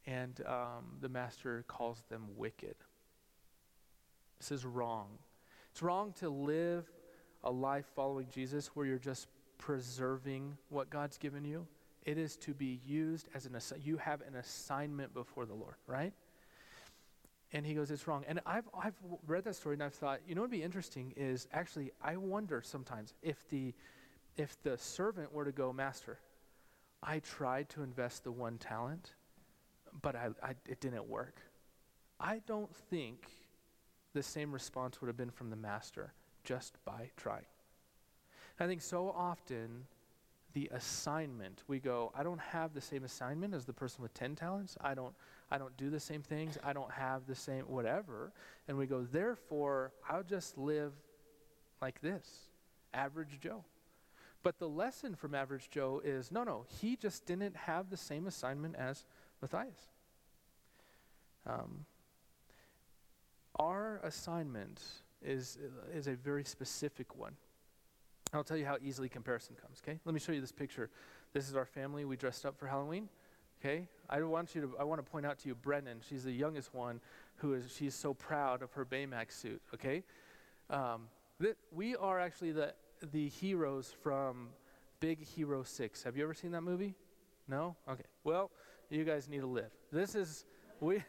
[0.05, 2.75] And um, the master calls them wicked.
[4.43, 5.07] This is wrong.
[5.71, 6.85] It's wrong to live
[7.45, 11.65] a life following Jesus where you're just preserving what God's given you.
[12.05, 13.87] It is to be used as an assignment.
[13.87, 16.11] You have an assignment before the Lord, right?
[17.53, 18.25] And he goes, It's wrong.
[18.27, 18.95] And I've, I've
[19.27, 22.17] read that story and I've thought, you know what would be interesting is actually, I
[22.17, 23.73] wonder sometimes if the,
[24.35, 26.19] if the servant were to go, Master,
[27.01, 29.13] I tried to invest the one talent,
[30.01, 31.39] but I, I, it didn't work.
[32.19, 33.29] I don't think
[34.13, 37.45] the same response would have been from the master just by trying.
[38.59, 39.85] I think so often
[40.53, 44.35] the assignment, we go, I don't have the same assignment as the person with 10
[44.35, 44.77] talents.
[44.79, 45.13] I don't
[45.51, 46.57] I don't do the same things.
[46.63, 48.31] I don't have the same whatever.
[48.67, 50.93] And we go, therefore, I'll just live
[51.79, 52.27] like this,
[52.91, 53.63] average Joe.
[54.41, 58.25] But the lesson from average Joe is no, no, he just didn't have the same
[58.25, 59.05] assignment as
[59.41, 59.89] Matthias.
[61.45, 61.85] Um,
[63.59, 64.81] our assignment
[65.21, 65.57] is,
[65.93, 67.35] is a very specific one.
[68.33, 69.99] I'll tell you how easily comparison comes, okay?
[70.05, 70.89] Let me show you this picture.
[71.33, 72.03] This is our family.
[72.03, 73.09] We dressed up for Halloween,
[73.61, 73.87] okay?
[74.09, 75.99] I want you to, I want to point out to you Brennan.
[76.07, 76.99] She's the youngest one
[77.35, 80.03] who is, she's so proud of her Baymax suit, okay?
[80.69, 81.07] Um,
[81.39, 82.73] that we are actually the,
[83.11, 84.49] the heroes from
[84.99, 86.03] Big Hero 6.
[86.03, 86.95] Have you ever seen that movie?
[87.47, 87.75] No?
[87.89, 88.03] Okay.
[88.23, 88.49] Well,
[88.89, 89.71] you guys need to live.
[89.91, 90.45] This is,
[90.79, 91.03] we,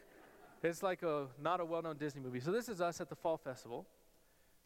[0.69, 2.39] it's like a, not a well-known Disney movie.
[2.39, 3.85] So this is us at the Fall Festival.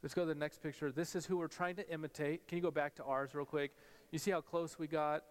[0.01, 0.91] Let's go to the next picture.
[0.91, 2.47] This is who we're trying to imitate.
[2.47, 3.71] Can you go back to ours real quick?
[4.11, 5.23] You see how close we got?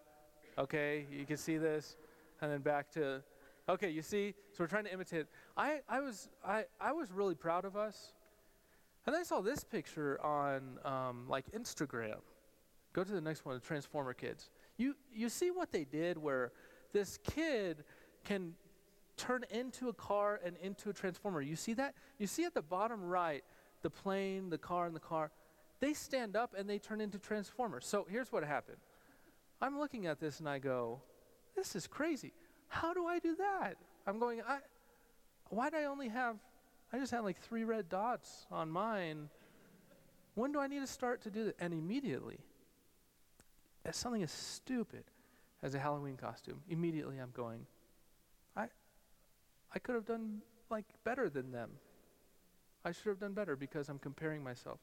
[0.59, 1.97] Okay, you can see this.
[2.43, 3.23] And then back to,
[3.69, 4.35] okay, you see?
[4.53, 5.27] So we're trying to imitate.
[5.57, 8.13] I, I, was, I, I was really proud of us.
[9.07, 12.19] And I saw this picture on um, like Instagram.
[12.93, 14.51] Go to the next one, the Transformer Kids.
[14.77, 16.53] You, you see what they did where
[16.93, 17.85] this kid
[18.25, 18.53] can
[19.19, 21.43] turn into a car and into a transformer.
[21.43, 21.95] You see that?
[22.19, 23.45] You see at the bottom right,
[23.83, 25.31] the plane, the car, and the car.
[25.81, 27.87] They stand up and they turn into transformers.
[27.87, 28.79] So here's what happened.
[29.61, 31.01] I'm looking at this and I go,
[31.55, 32.33] this is crazy.
[32.69, 33.75] How do I do that?
[34.07, 34.59] I'm going, I,
[35.51, 36.37] why do I only have,
[36.93, 39.29] I just had like three red dots on mine.
[40.35, 41.57] When do I need to start to do that?
[41.59, 42.39] And immediately,
[43.85, 45.05] as something as stupid
[45.63, 47.67] as a Halloween costume, immediately I'm going,
[49.75, 51.71] I could have done like better than them.
[52.85, 54.79] I should have done better because I'm comparing myself.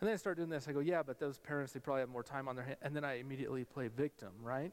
[0.00, 0.66] And then I start doing this.
[0.66, 2.78] I go, yeah, but those parents, they probably have more time on their hands.
[2.82, 4.72] And then I immediately play victim, right?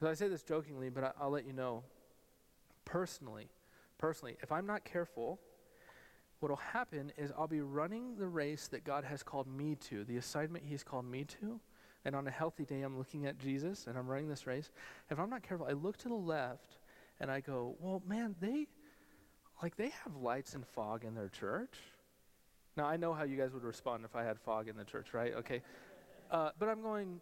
[0.00, 1.82] So I say this jokingly, but I, I'll let you know.
[2.86, 3.48] Personally,
[3.98, 5.38] personally, if I'm not careful,
[6.40, 10.04] what will happen is I'll be running the race that God has called me to,
[10.04, 11.60] the assignment He's called me to.
[12.06, 14.70] And on a healthy day, I'm looking at Jesus and I'm running this race.
[15.10, 16.78] If I'm not careful, I look to the left
[17.20, 18.66] and I go, well, man, they,
[19.62, 21.74] like, they have lights and fog in their church.
[22.76, 25.12] Now, I know how you guys would respond if I had fog in the church,
[25.12, 25.34] right?
[25.34, 25.62] Okay.
[26.30, 27.20] Uh, but I'm going,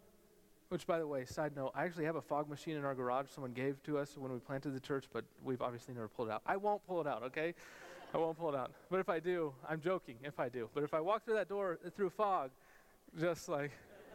[0.69, 3.27] which, by the way, side note, I actually have a fog machine in our garage
[3.29, 6.31] someone gave to us when we planted the church, but we've obviously never pulled it
[6.31, 6.43] out.
[6.45, 7.53] I won't pull it out, okay?
[8.13, 8.71] I won't pull it out.
[8.89, 10.69] But if I do, I'm joking if I do.
[10.73, 12.51] But if I walk through that door through fog,
[13.19, 13.71] just like,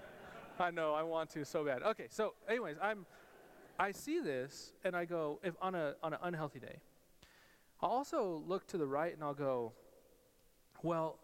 [0.59, 1.83] I know, I want to so bad.
[1.83, 3.05] Okay, so, anyways, I'm,
[3.79, 6.79] I see this and I go, if on, a, on an unhealthy day,
[7.81, 9.73] I'll also look to the right and I'll go,
[10.83, 11.19] well,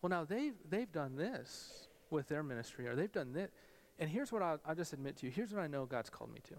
[0.00, 3.50] well now they've, they've done this with their ministry or they've done this.
[3.98, 5.32] And here's what I'll, I'll just admit to you.
[5.32, 6.54] Here's what I know God's called me to.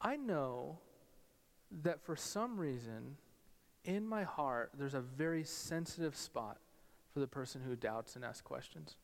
[0.00, 0.78] I know
[1.82, 3.16] that for some reason
[3.84, 6.58] in my heart, there's a very sensitive spot
[7.12, 8.96] for the person who doubts and asks questions.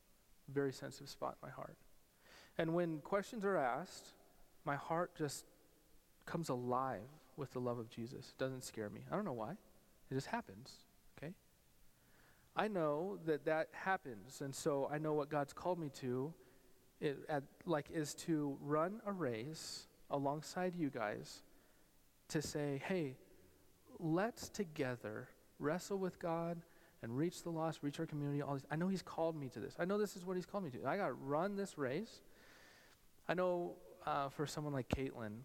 [0.48, 1.76] Very sensitive spot in my heart.
[2.58, 4.08] And when questions are asked,
[4.64, 5.44] my heart just
[6.26, 7.00] comes alive
[7.36, 8.28] with the love of Jesus.
[8.28, 9.00] It doesn't scare me.
[9.10, 9.52] I don't know why.
[10.10, 10.72] It just happens,
[11.18, 11.32] okay?
[12.54, 16.32] I know that that happens, and so I know what God's called me to,
[17.00, 21.42] it, at, like, is to run a race alongside you guys
[22.28, 23.16] to say, hey,
[23.98, 26.60] let's together wrestle with God
[27.02, 28.42] and reach the lost, reach our community.
[28.42, 28.66] All these.
[28.70, 29.74] I know He's called me to this.
[29.78, 30.86] I know this is what He's called me to.
[30.86, 32.20] I got to run this race.
[33.28, 33.72] I know
[34.06, 35.40] uh, for someone like Caitlin,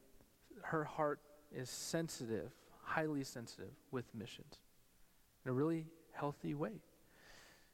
[0.63, 1.19] her heart
[1.55, 2.51] is sensitive,
[2.83, 4.59] highly sensitive with missions
[5.45, 6.81] in a really healthy way.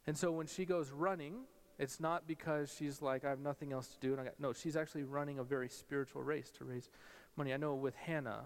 [0.06, 1.46] And so when she goes running,
[1.80, 4.12] it's not because she's like, I have nothing else to do.
[4.12, 6.90] And I got, no, she's actually running a very spiritual race to raise
[7.36, 7.54] money.
[7.54, 8.46] I know with Hannah,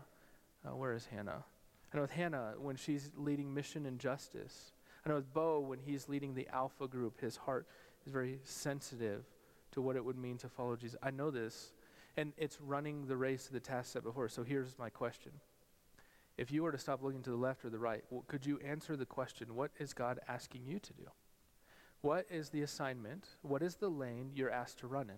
[0.66, 1.44] uh, where is Hannah?
[1.92, 4.72] I know with Hannah, when she's leading mission and justice.
[5.06, 7.66] I know with Bo, when he's leading the Alpha group, his heart
[8.06, 9.24] is very sensitive
[9.72, 10.98] to what it would mean to follow Jesus.
[11.02, 11.74] I know this
[12.18, 14.28] and it's running the race of the task set before.
[14.28, 15.32] So here's my question.
[16.38, 18.60] If you were to stop looking to the left or the right, well, could you
[18.60, 21.06] answer the question, what is God asking you to do?
[22.02, 23.28] What is the assignment?
[23.42, 25.18] What is the lane you're asked to run in?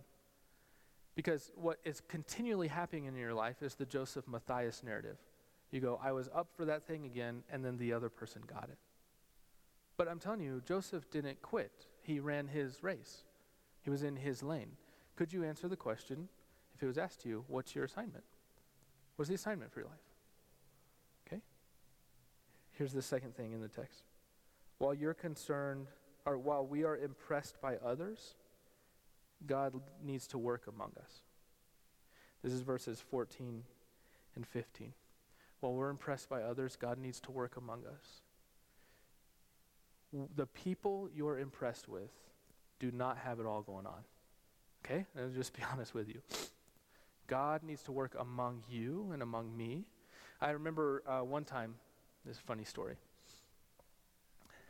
[1.15, 5.17] Because what is continually happening in your life is the Joseph Matthias narrative.
[5.71, 8.69] You go, I was up for that thing again, and then the other person got
[8.69, 8.77] it.
[9.97, 11.87] But I'm telling you, Joseph didn't quit.
[12.01, 13.23] He ran his race,
[13.81, 14.71] he was in his lane.
[15.17, 16.29] Could you answer the question,
[16.79, 18.23] if it was asked to you, what's your assignment?
[19.17, 19.99] What's the assignment for your life?
[21.27, 21.41] Okay?
[22.71, 24.03] Here's the second thing in the text.
[24.77, 25.87] While you're concerned,
[26.25, 28.35] or while we are impressed by others,
[29.45, 31.11] God needs to work among us.
[32.43, 33.61] This is verses 14
[34.37, 34.93] and 15.
[35.59, 38.21] While we're impressed by others, God needs to work among us.
[40.37, 42.11] The people you're impressed with
[42.79, 44.05] do not have it all going on.
[44.85, 45.05] Okay?
[45.17, 46.21] I'll just be honest with you.
[47.29, 49.85] God needs to work among you and among me.
[50.41, 51.75] I remember uh, one time,
[52.25, 52.95] this funny story.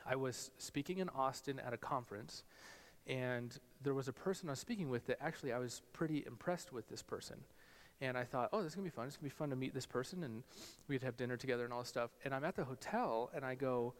[0.05, 2.43] I was speaking in Austin at a conference,
[3.07, 6.73] and there was a person I was speaking with that actually I was pretty impressed
[6.73, 7.37] with this person.
[8.01, 9.07] And I thought, oh, this is going to be fun.
[9.07, 10.43] It's going to be fun to meet this person, and
[10.87, 12.11] we'd have dinner together and all this stuff.
[12.25, 13.93] And I'm at the hotel, and I go,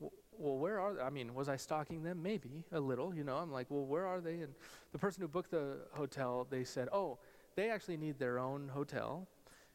[0.00, 1.00] well, where are they?
[1.00, 2.22] I mean, was I stalking them?
[2.22, 3.36] Maybe a little, you know.
[3.36, 4.40] I'm like, well, where are they?
[4.40, 4.54] And
[4.92, 7.18] the person who booked the hotel, they said, oh,
[7.56, 9.26] they actually need their own hotel,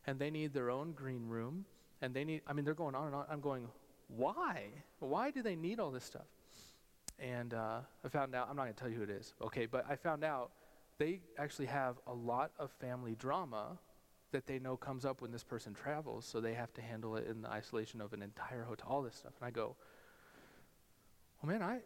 [0.08, 1.66] and they need their own green room,
[2.02, 3.26] and they need, I mean, they're going on and on.
[3.30, 3.68] I'm going,
[4.08, 4.66] why?
[5.00, 6.28] Why do they need all this stuff?
[7.20, 9.66] And uh, I found out, I'm not going to tell you who it is, okay,
[9.66, 10.52] but I found out
[10.98, 13.78] they actually have a lot of family drama
[14.32, 17.28] that they know comes up when this person travels, so they have to handle it
[17.28, 19.34] in the isolation of an entire hotel, all this stuff.
[19.40, 19.76] And I go,
[21.42, 21.80] well, man, I,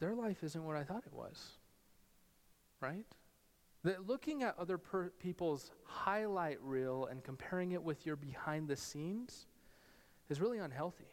[0.00, 1.52] their life isn't what I thought it was,
[2.80, 3.04] right?
[3.86, 8.74] That looking at other per- people's highlight reel and comparing it with your behind the
[8.74, 9.46] scenes
[10.28, 11.06] is really unhealthy.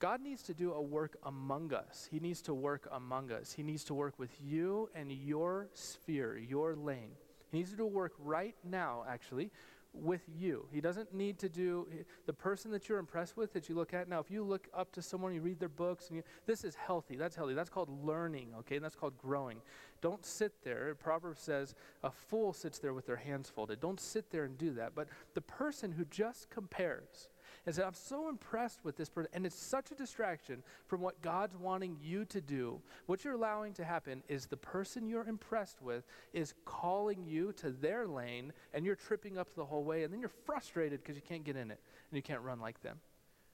[0.00, 2.08] God needs to do a work among us.
[2.10, 3.52] He needs to work among us.
[3.52, 7.12] He needs to work with you and your sphere, your lane.
[7.52, 9.52] He needs to do a work right now, actually,
[9.92, 10.66] with you.
[10.72, 11.88] He doesn't need to do
[12.26, 14.08] the person that you're impressed with that you look at.
[14.08, 16.74] Now, if you look up to someone, you read their books, and you, this is
[16.74, 17.16] healthy.
[17.16, 17.54] That's healthy.
[17.54, 18.76] That's called learning, okay?
[18.76, 19.58] And that's called growing.
[20.00, 20.94] Don't sit there.
[20.94, 23.80] Proverbs says a fool sits there with their hands folded.
[23.80, 24.94] Don't sit there and do that.
[24.94, 27.28] But the person who just compares,
[27.66, 29.30] and said, I'm so impressed with this person.
[29.34, 32.80] And it's such a distraction from what God's wanting you to do.
[33.06, 37.70] What you're allowing to happen is the person you're impressed with is calling you to
[37.70, 40.04] their lane, and you're tripping up the whole way.
[40.04, 42.82] And then you're frustrated because you can't get in it and you can't run like
[42.82, 42.98] them.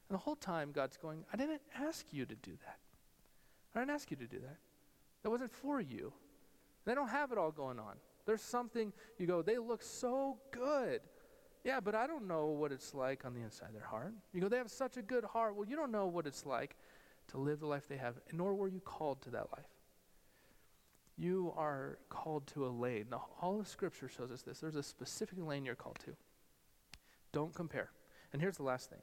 [0.09, 2.79] And the whole time, God's going, I didn't ask you to do that.
[3.75, 4.57] I didn't ask you to do that.
[5.23, 6.13] That wasn't for you.
[6.85, 7.97] They don't have it all going on.
[8.25, 11.01] There's something, you go, they look so good.
[11.67, 14.15] Yeah, but I don't know what it's like on the inside of their heart.
[14.33, 15.57] You go, they have such a good heart.
[15.57, 16.77] Well, you don't know what it's like
[17.33, 19.67] to live the life they have, nor were you called to that life.
[21.19, 23.07] You are called to a lane.
[23.11, 24.61] Now, all of Scripture shows us this.
[24.61, 26.13] There's a specific lane you're called to.
[27.33, 27.91] Don't compare.
[28.33, 29.03] And here's the last thing.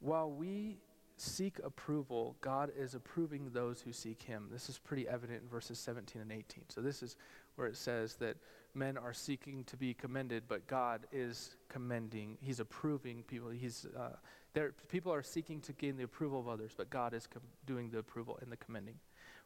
[0.00, 0.78] While we
[1.16, 4.48] seek approval, God is approving those who seek Him.
[4.50, 6.64] This is pretty evident in verses 17 and 18.
[6.70, 7.14] So, this is
[7.56, 8.36] where it says that
[8.74, 12.36] men are seeking to be commended, but God is commending.
[12.40, 13.48] He's approving people.
[13.48, 14.16] He's uh,
[14.52, 14.72] there.
[14.88, 17.98] People are seeking to gain the approval of others, but God is com- doing the
[17.98, 18.96] approval and the commending.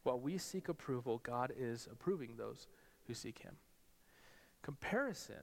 [0.03, 2.67] While we seek approval, God is approving those
[3.07, 3.55] who seek Him.
[4.63, 5.43] Comparison,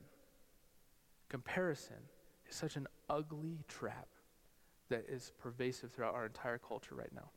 [1.30, 1.98] comparison
[2.50, 4.08] is such an ugly trap
[4.90, 7.30] that is pervasive throughout our entire culture right now.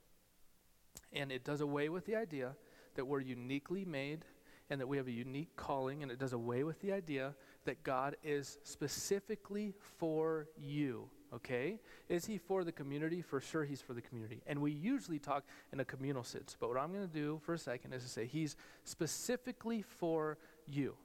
[1.13, 2.55] And it does away with the idea
[2.95, 4.25] that we're uniquely made
[4.71, 7.83] and that we have a unique calling, and it does away with the idea that
[7.83, 11.11] God is specifically for you.
[11.33, 11.79] Okay?
[12.09, 13.23] Is he for the community?
[13.23, 14.43] For sure, he's for the community.
[14.47, 16.57] And we usually talk in a communal sense.
[16.59, 20.39] But what I'm going to do for a second is to say he's specifically for
[20.67, 20.97] you.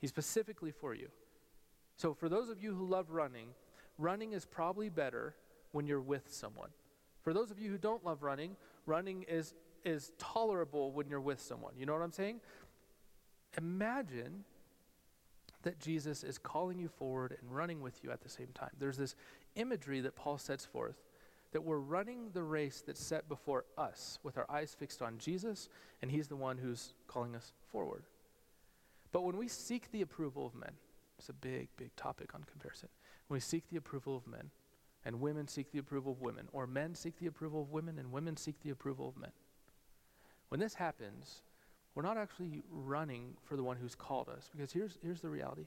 [0.00, 1.08] He's specifically for you.
[1.96, 3.48] So, for those of you who love running,
[3.98, 5.34] running is probably better
[5.72, 6.70] when you're with someone.
[7.22, 11.40] For those of you who don't love running, running is, is tolerable when you're with
[11.40, 11.72] someone.
[11.78, 12.40] You know what I'm saying?
[13.58, 14.44] Imagine
[15.62, 18.70] that Jesus is calling you forward and running with you at the same time.
[18.78, 19.14] There's this
[19.56, 20.96] imagery that Paul sets forth
[21.52, 25.68] that we're running the race that's set before us with our eyes fixed on Jesus,
[26.02, 28.02] and He's the one who's calling us forward.
[29.12, 30.72] But when we seek the approval of men,
[31.16, 32.88] it's a big, big topic on comparison.
[33.28, 34.50] When we seek the approval of men,
[35.04, 38.10] and women seek the approval of women, or men seek the approval of women, and
[38.10, 39.30] women seek the approval of men.
[40.48, 41.42] When this happens,
[41.94, 44.50] we're not actually running for the one who's called us.
[44.54, 45.66] Because here's, here's the reality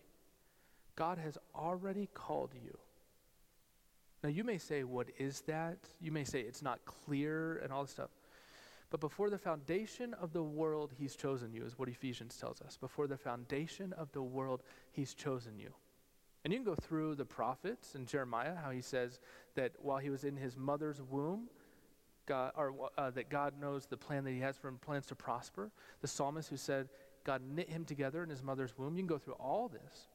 [0.95, 2.77] God has already called you.
[4.23, 5.77] Now, you may say, What is that?
[6.01, 8.09] You may say it's not clear and all this stuff.
[8.89, 12.77] But before the foundation of the world, He's chosen you, is what Ephesians tells us.
[12.77, 15.73] Before the foundation of the world, He's chosen you.
[16.43, 19.19] And you can go through the prophets and Jeremiah, how he says
[19.55, 21.49] that while he was in his mother's womb,
[22.27, 25.15] God, or uh, that God knows the plan that He has for him, plans to
[25.15, 25.71] prosper.
[26.01, 26.89] The psalmist who said
[27.23, 28.95] God knit him together in his mother's womb.
[28.95, 30.07] You can go through all this,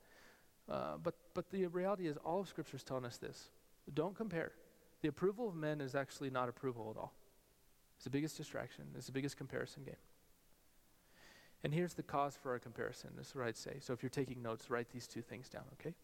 [0.71, 3.51] uh, but but the reality is, all of Scripture is telling us this:
[3.93, 4.53] don't compare.
[5.03, 7.13] The approval of men is actually not approval at all.
[7.97, 8.85] It's the biggest distraction.
[8.97, 9.97] It's the biggest comparison game.
[11.65, 13.11] And here's the cause for our comparison.
[13.17, 13.77] This is what I'd say.
[13.81, 15.95] So if you're taking notes, write these two things down, okay?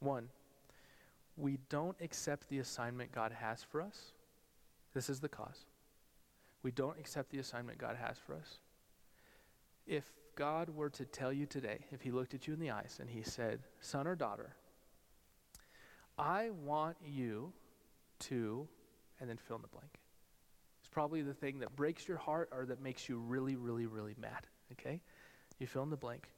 [0.00, 0.28] One,
[1.36, 4.12] we don't accept the assignment God has for us
[4.94, 5.64] this is the cause.
[6.62, 8.58] We don't accept the assignment God has for us.
[9.86, 12.98] If God were to tell you today, if He looked at you in the eyes
[13.00, 14.54] and He said, Son or daughter,
[16.18, 17.52] I want you
[18.20, 18.66] to,
[19.20, 19.98] and then fill in the blank.
[20.80, 24.14] It's probably the thing that breaks your heart or that makes you really, really, really
[24.20, 24.46] mad.
[24.72, 25.00] Okay?
[25.58, 26.28] You fill in the blank.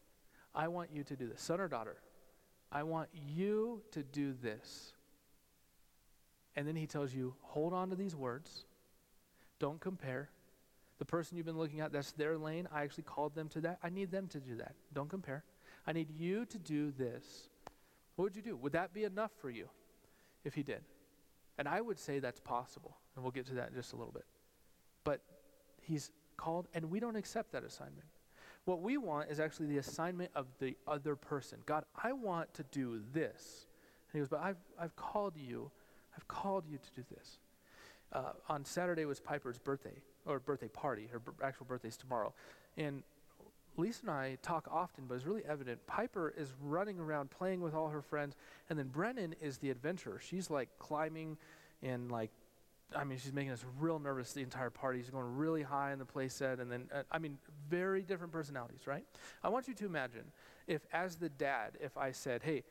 [0.54, 1.40] I want you to do this.
[1.40, 1.96] Son or daughter,
[2.72, 4.92] I want you to do this.
[6.56, 8.64] And then he tells you, hold on to these words.
[9.58, 10.30] Don't compare.
[10.98, 12.68] The person you've been looking at, that's their lane.
[12.72, 13.78] I actually called them to that.
[13.82, 14.74] I need them to do that.
[14.92, 15.44] Don't compare.
[15.86, 17.48] I need you to do this.
[18.16, 18.56] What would you do?
[18.56, 19.68] Would that be enough for you
[20.44, 20.82] if he did?
[21.56, 22.96] And I would say that's possible.
[23.14, 24.24] And we'll get to that in just a little bit.
[25.04, 25.20] But
[25.80, 28.06] he's called, and we don't accept that assignment.
[28.64, 31.58] What we want is actually the assignment of the other person.
[31.66, 33.66] God, I want to do this.
[34.12, 35.70] And he goes, But I've, I've called you.
[36.16, 37.38] I've called you to do this.
[38.12, 41.08] Uh, on Saturday was Piper's birthday, or birthday party.
[41.10, 42.34] Her b- actual birthday's tomorrow.
[42.76, 43.02] And
[43.76, 45.86] Lisa and I talk often, but it's really evident.
[45.86, 48.34] Piper is running around playing with all her friends,
[48.68, 50.20] and then Brennan is the adventurer.
[50.20, 51.36] She's like climbing
[51.82, 52.30] and like
[52.94, 55.00] I mean, she's making us real nervous the entire party.
[55.00, 57.38] She's going really high in the playset, and then, uh, I mean,
[57.68, 59.04] very different personalities, right?
[59.44, 60.24] I want you to imagine
[60.66, 62.64] if, as the dad, if I said, hey,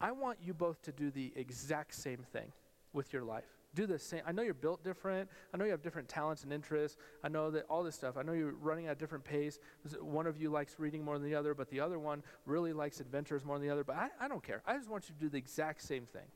[0.00, 2.52] I want you both to do the exact same thing
[2.92, 3.44] with your life.
[3.74, 4.22] Do the same.
[4.26, 5.28] I know you're built different.
[5.52, 6.96] I know you have different talents and interests.
[7.22, 8.16] I know that all this stuff.
[8.16, 9.58] I know you're running at a different pace.
[10.00, 13.00] One of you likes reading more than the other, but the other one really likes
[13.00, 13.84] adventures more than the other.
[13.84, 14.62] But I, I don't care.
[14.66, 16.26] I just want you to do the exact same thing.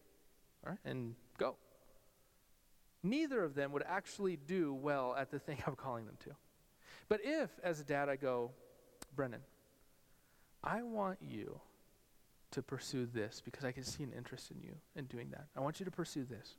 [0.65, 0.79] All right?
[0.85, 1.57] And go
[3.03, 6.31] neither of them would actually do well at the thing I'm calling them to.
[7.09, 8.53] But if, as a dad, I go,
[9.15, 9.41] Brennan,
[10.63, 11.61] I want you
[12.53, 15.47] to pursue this because I can see an interest in you in doing that.
[15.57, 16.57] I want you to pursue this.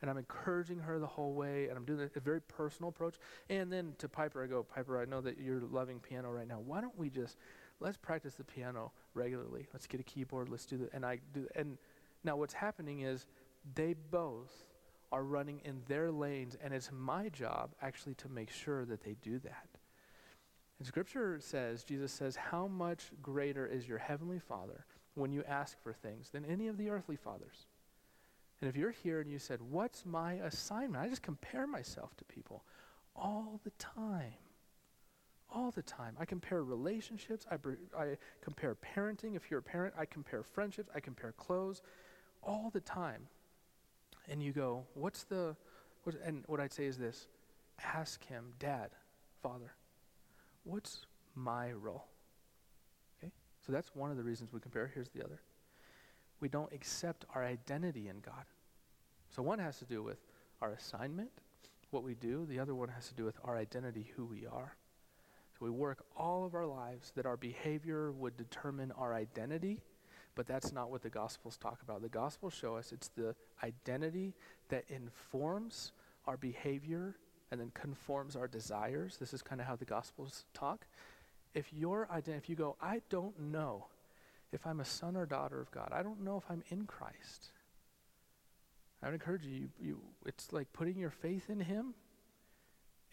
[0.00, 3.16] And I'm encouraging her the whole way, and I'm doing a very personal approach.
[3.48, 6.58] And then to Piper, I go, Piper, I know that you're loving piano right now.
[6.58, 7.36] Why don't we just
[7.78, 9.68] let's practice the piano regularly?
[9.72, 10.48] Let's get a keyboard.
[10.48, 10.92] Let's do that.
[10.92, 11.46] And I do.
[11.54, 11.78] And
[12.24, 13.26] now what's happening is
[13.74, 14.64] they both
[15.12, 19.14] are running in their lanes, and it's my job actually to make sure that they
[19.22, 19.68] do that.
[20.78, 25.80] And Scripture says, Jesus says, How much greater is your heavenly Father when you ask
[25.82, 27.66] for things than any of the earthly fathers?
[28.60, 31.04] And if you're here and you said, What's my assignment?
[31.04, 32.62] I just compare myself to people
[33.16, 34.34] all the time.
[35.54, 36.16] All the time.
[36.18, 37.46] I compare relationships.
[37.50, 37.56] I,
[37.98, 39.36] I compare parenting.
[39.36, 40.88] If you're a parent, I compare friendships.
[40.94, 41.82] I compare clothes
[42.42, 43.28] all the time
[44.28, 45.56] and you go, what's the,
[46.24, 47.28] and what I'd say is this
[47.94, 48.90] ask him, Dad,
[49.42, 49.72] Father,
[50.64, 52.06] what's my role?
[53.64, 54.90] So that's one of the reasons we compare.
[54.92, 55.40] Here's the other.
[56.40, 58.44] We don't accept our identity in God.
[59.30, 60.18] So one has to do with
[60.60, 61.30] our assignment,
[61.90, 62.46] what we do.
[62.46, 64.76] The other one has to do with our identity, who we are.
[65.58, 69.80] So we work all of our lives that our behavior would determine our identity
[70.34, 72.02] but that's not what the Gospels talk about.
[72.02, 74.34] The Gospels show us it's the identity
[74.68, 75.92] that informs
[76.26, 77.16] our behavior
[77.50, 79.18] and then conforms our desires.
[79.18, 80.86] This is kind of how the Gospels talk.
[81.54, 83.86] If your identity, if you go, I don't know
[84.52, 87.50] if I'm a son or daughter of God, I don't know if I'm in Christ.
[89.02, 91.94] I would encourage you, you, you it's like putting your faith in Him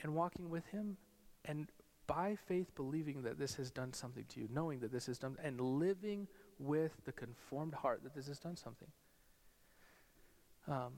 [0.01, 0.97] and walking with Him
[1.45, 1.67] and
[2.07, 5.37] by faith believing that this has done something to you, knowing that this has done,
[5.43, 6.27] and living
[6.57, 8.87] with the conformed heart that this has done something.
[10.67, 10.93] Um,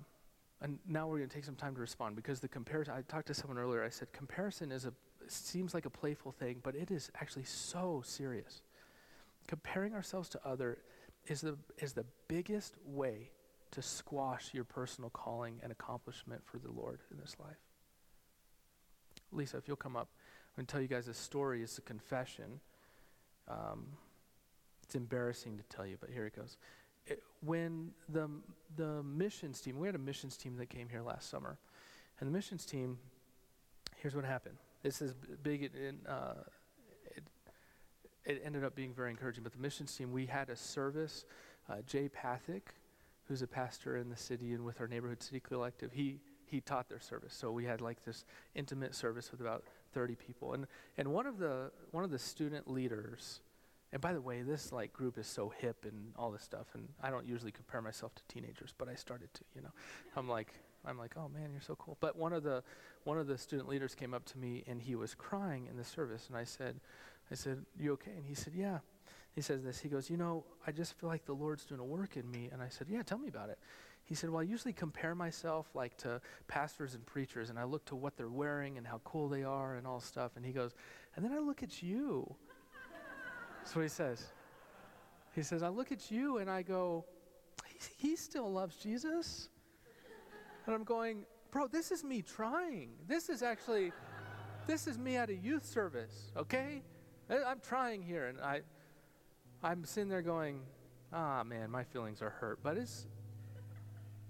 [0.62, 3.28] and now we're going to take some time to respond because the comparison, I talked
[3.28, 4.94] to someone earlier, I said comparison is a,
[5.32, 8.62] seems like a playful thing, but it is actually so serious.
[9.48, 10.78] Comparing ourselves to other
[11.28, 13.30] is the, is the biggest way
[13.72, 17.58] to squash your personal calling and accomplishment for the Lord in this life.
[19.32, 21.64] Lisa, if you'll come up, I'm going to tell you guys a story.
[21.64, 22.60] It's a confession.
[23.48, 23.86] Um,
[24.84, 26.58] it's embarrassing to tell you, but here it goes.
[27.08, 28.30] It, when the,
[28.76, 31.58] the missions team, we had a missions team that came here last summer,
[32.20, 32.98] and the missions team,
[33.96, 34.58] here's what happened.
[34.84, 35.14] This is
[35.44, 35.72] big,
[36.08, 36.34] uh,
[37.16, 37.24] it,
[38.26, 41.26] it ended up being very encouraging, but the missions team, we had a service.
[41.70, 42.62] Uh, Jay Pathak,
[43.28, 46.90] who's a pastor in the city and with our neighborhood city collective, he, he taught
[46.90, 47.34] their service.
[47.34, 48.26] So we had like this
[48.56, 49.64] intimate service with about
[49.94, 50.54] 30 people.
[50.54, 50.66] And,
[50.98, 53.42] and one, of the, one of the student leaders,
[53.94, 56.88] and by the way, this like group is so hip and all this stuff, and
[57.04, 59.42] I don't usually compare myself to teenagers, but I started to.
[59.54, 59.72] You know,
[60.16, 60.54] I'm like,
[60.86, 61.98] I'm like, oh man, you're so cool.
[62.00, 62.64] But one of the
[63.04, 65.84] one of the student leaders came up to me and he was crying in the
[65.84, 66.80] service, and I said,
[67.32, 68.12] I said, you okay?
[68.16, 68.80] And he said, yeah.
[69.34, 69.80] He says this.
[69.80, 72.50] He goes, you know, I just feel like the Lord's doing a work in me.
[72.52, 73.58] And I said, yeah, tell me about it.
[74.04, 77.86] He said, well, I usually compare myself like to pastors and preachers, and I look
[77.86, 80.32] to what they're wearing and how cool they are and all stuff.
[80.36, 80.74] And he goes,
[81.16, 82.36] and then I look at you.
[83.60, 84.26] That's what he says.
[85.34, 87.06] He says, I look at you and I go,
[87.66, 89.48] he, he still loves Jesus.
[90.66, 92.90] And I'm going, bro, this is me trying.
[93.08, 93.92] This is actually,
[94.68, 96.82] this is me at a youth service, okay?
[97.30, 98.28] I'm trying here.
[98.28, 98.62] And I,
[99.64, 100.62] I'm sitting there going,
[101.14, 102.60] ah, man, my feelings are hurt.
[102.62, 103.08] But it's,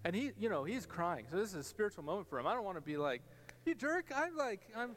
[0.04, 1.26] and he, you know, he's crying.
[1.30, 2.48] So this is a spiritual moment for him.
[2.48, 3.22] I don't want to be like,
[3.66, 4.06] you jerk.
[4.16, 4.96] I'm like, I'm,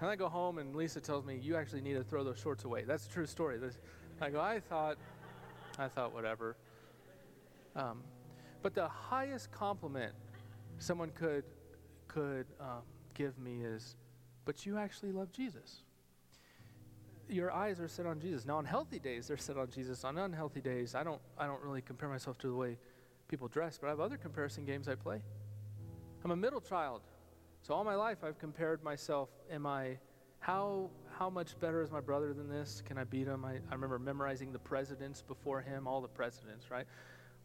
[0.00, 2.64] and I go home and Lisa tells me, you actually need to throw those shorts
[2.64, 2.84] away.
[2.84, 3.58] That's a true story.
[3.58, 3.78] This,
[4.20, 4.96] I go, I thought,
[5.78, 6.56] I thought whatever.
[7.76, 8.02] Um,
[8.62, 10.12] but the highest compliment
[10.80, 11.44] someone could
[12.08, 12.82] could um,
[13.14, 13.94] give me is,
[14.44, 15.82] but you actually love Jesus.
[17.28, 18.44] Your eyes are set on Jesus.
[18.44, 20.02] Now, on healthy days, they're set on Jesus.
[20.02, 22.76] On unhealthy days, I don't I don't really compare myself to the way
[23.28, 25.22] people dress, but I have other comparison games I play.
[26.24, 27.02] I'm a middle child,
[27.62, 29.28] so all my life I've compared myself.
[29.50, 29.98] Am I
[30.40, 32.82] how how much better is my brother than this?
[32.84, 33.44] Can I beat him?
[33.44, 36.86] I, I remember memorizing the presidents before him, all the presidents, right?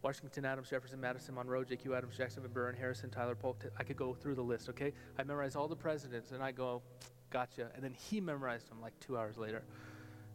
[0.06, 1.96] Washington, Adams, Jefferson, Madison, Monroe, J.Q.
[1.96, 3.66] Adams, Jackson, Van Buren, Harrison, Tyler, Polk.
[3.76, 4.94] I could go through the list, okay?
[5.18, 6.84] I memorized all the presidents, and I go,
[7.32, 7.72] gotcha.
[7.74, 9.64] And then he memorized them like two hours later.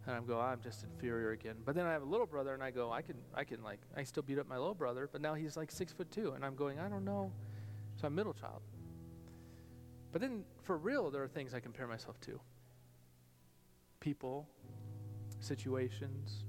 [0.08, 1.54] And I'm go, ah, I'm just inferior again.
[1.64, 3.78] But then I have a little brother, and I go, I can, I can like,
[3.96, 6.44] I still beat up my little brother, but now he's like six foot two, and
[6.44, 7.30] I'm going, I don't know.
[7.94, 8.62] So I'm middle child.
[10.10, 12.40] But then, for real, there are things I compare myself to
[14.00, 14.48] people,
[15.38, 16.42] situations,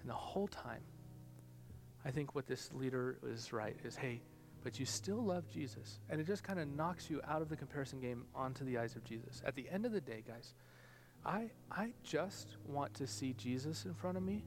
[0.00, 0.80] and the whole time,
[2.04, 4.22] I think what this leader is right is hey,
[4.62, 6.00] but you still love Jesus.
[6.08, 8.96] And it just kind of knocks you out of the comparison game onto the eyes
[8.96, 9.42] of Jesus.
[9.44, 10.54] At the end of the day, guys,
[11.24, 14.44] I, I just want to see Jesus in front of me.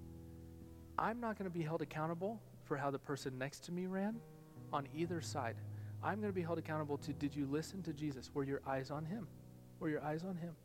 [0.98, 4.20] I'm not going to be held accountable for how the person next to me ran
[4.72, 5.56] on either side.
[6.04, 8.32] I'm going to be held accountable to did you listen to Jesus?
[8.34, 9.28] Were your eyes on him?
[9.80, 10.56] Were your eyes on him?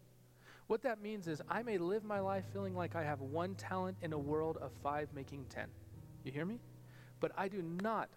[0.66, 3.97] What that means is I may live my life feeling like I have one talent
[4.03, 5.68] in a world of five making ten.
[6.24, 6.61] You hear me?
[7.20, 8.08] But I do not,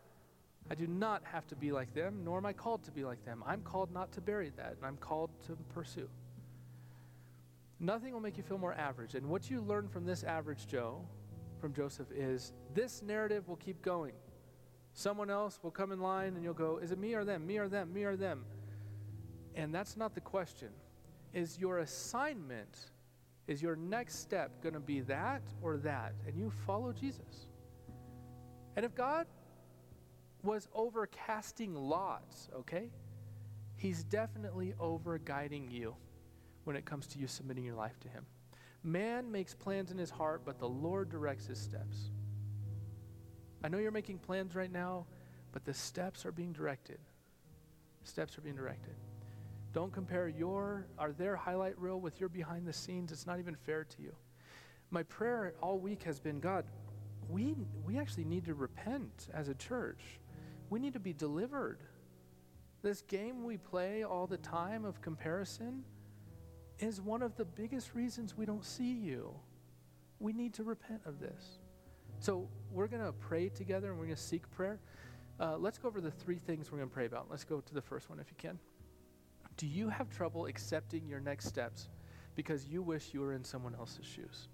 [0.70, 3.24] I do not have to be like them, nor am I called to be like
[3.26, 3.44] them.
[3.46, 6.10] I'm called not to bury that, and I'm called to pursue.
[7.80, 9.16] Nothing will make you feel more average.
[9.16, 11.02] And what you learn from this average Joe,
[11.60, 14.14] from Joseph, is this narrative will keep going.
[14.94, 17.48] Someone else will come in line and you'll go, Is it me or them?
[17.48, 17.92] Me or them?
[17.92, 18.46] Me or them?
[19.56, 20.70] And that's not the question.
[21.34, 22.92] Is your assignment,
[23.48, 26.14] is your next step going to be that or that?
[26.28, 27.48] And you follow Jesus.
[28.76, 29.28] And if God
[30.44, 32.90] was over casting lots, okay,
[33.76, 35.96] He's definitely over guiding you
[36.66, 38.26] when it comes to you submitting your life to Him.
[38.84, 42.10] Man makes plans in his heart, but the Lord directs his steps.
[43.64, 45.06] I know you're making plans right now,
[45.52, 46.98] but the steps are being directed.
[48.04, 48.96] Steps are being directed.
[49.74, 53.12] Don't compare your or their highlight reel with your behind the scenes.
[53.12, 54.14] It's not even fair to you.
[54.90, 56.66] My prayer all week has been God,
[57.32, 57.56] we,
[57.86, 60.02] we actually need to repent as a church.
[60.70, 61.80] We need to be delivered.
[62.82, 65.84] This game we play all the time of comparison
[66.80, 69.34] is one of the biggest reasons we don't see you.
[70.20, 71.60] We need to repent of this.
[72.20, 74.80] So we're going to pray together and we're going to seek prayer.
[75.40, 77.28] Uh, let's go over the three things we're going to pray about.
[77.30, 78.60] Let's go to the first one if you can.
[79.58, 81.90] Do you have trouble accepting your next steps
[82.36, 84.48] because you wish you were in someone else's shoes?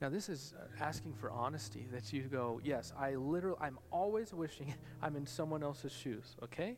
[0.00, 4.34] Now, this is uh, asking for honesty that you go, yes, I literally, I'm always
[4.34, 6.76] wishing I'm in someone else's shoes, okay?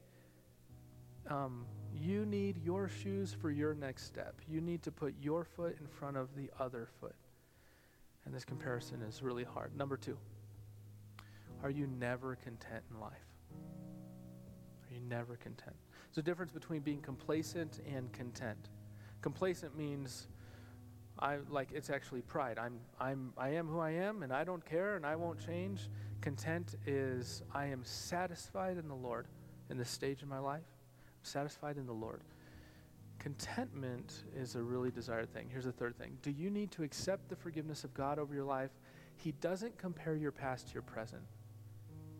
[1.28, 4.36] Um, you need your shoes for your next step.
[4.48, 7.16] You need to put your foot in front of the other foot.
[8.24, 9.76] And this comparison is really hard.
[9.76, 10.16] Number two,
[11.62, 13.12] are you never content in life?
[14.88, 15.74] Are you never content?
[16.08, 18.68] There's a difference between being complacent and content.
[19.22, 20.28] Complacent means
[21.18, 22.58] I like it's actually pride.
[22.58, 25.88] I'm I'm I am who I am and I don't care and I won't change.
[26.20, 29.26] Content is I am satisfied in the Lord
[29.70, 30.62] in this stage in my life.
[30.62, 32.22] I'm satisfied in the Lord.
[33.18, 35.48] Contentment is a really desired thing.
[35.50, 36.16] Here's the third thing.
[36.22, 38.70] Do you need to accept the forgiveness of God over your life?
[39.16, 41.22] He doesn't compare your past to your present.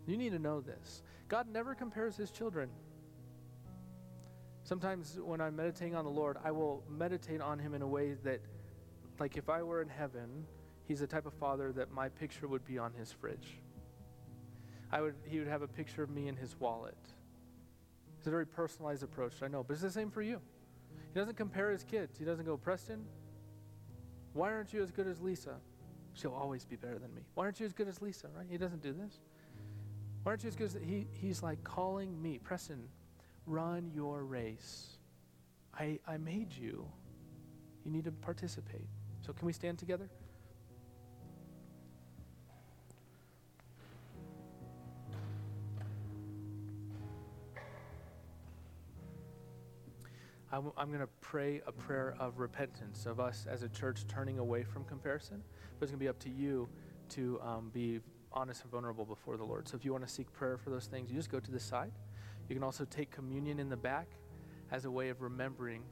[0.05, 1.03] You need to know this.
[1.29, 2.69] God never compares his children.
[4.63, 8.15] Sometimes when I'm meditating on the Lord, I will meditate on him in a way
[8.23, 8.41] that
[9.19, 10.45] like if I were in heaven,
[10.87, 13.59] he's the type of father that my picture would be on his fridge.
[14.91, 16.97] I would, he would have a picture of me in his wallet.
[18.17, 20.41] It's a very personalized approach, I know, but it's the same for you.
[21.13, 22.17] He doesn't compare his kids.
[22.17, 23.05] He doesn't go, Preston,
[24.33, 25.55] why aren't you as good as Lisa?
[26.13, 27.21] She'll always be better than me.
[27.35, 28.47] Why aren't you as good as Lisa, right?
[28.49, 29.19] He doesn't do this.
[30.23, 32.83] Why aren't you as good as he, he's like calling me, Preston,
[33.45, 34.97] run your race.
[35.77, 36.85] I, I made you.
[37.85, 38.87] You need to participate.
[39.29, 40.09] So, can we stand together?
[50.51, 54.39] I'm, I'm going to pray a prayer of repentance, of us as a church turning
[54.39, 55.43] away from comparison.
[55.77, 56.67] But it's going to be up to you
[57.09, 57.99] to um, be
[58.33, 59.67] honest and vulnerable before the Lord.
[59.67, 61.59] So if you want to seek prayer for those things, you just go to the
[61.59, 61.91] side.
[62.47, 64.07] You can also take communion in the back
[64.71, 65.83] as a way of remembering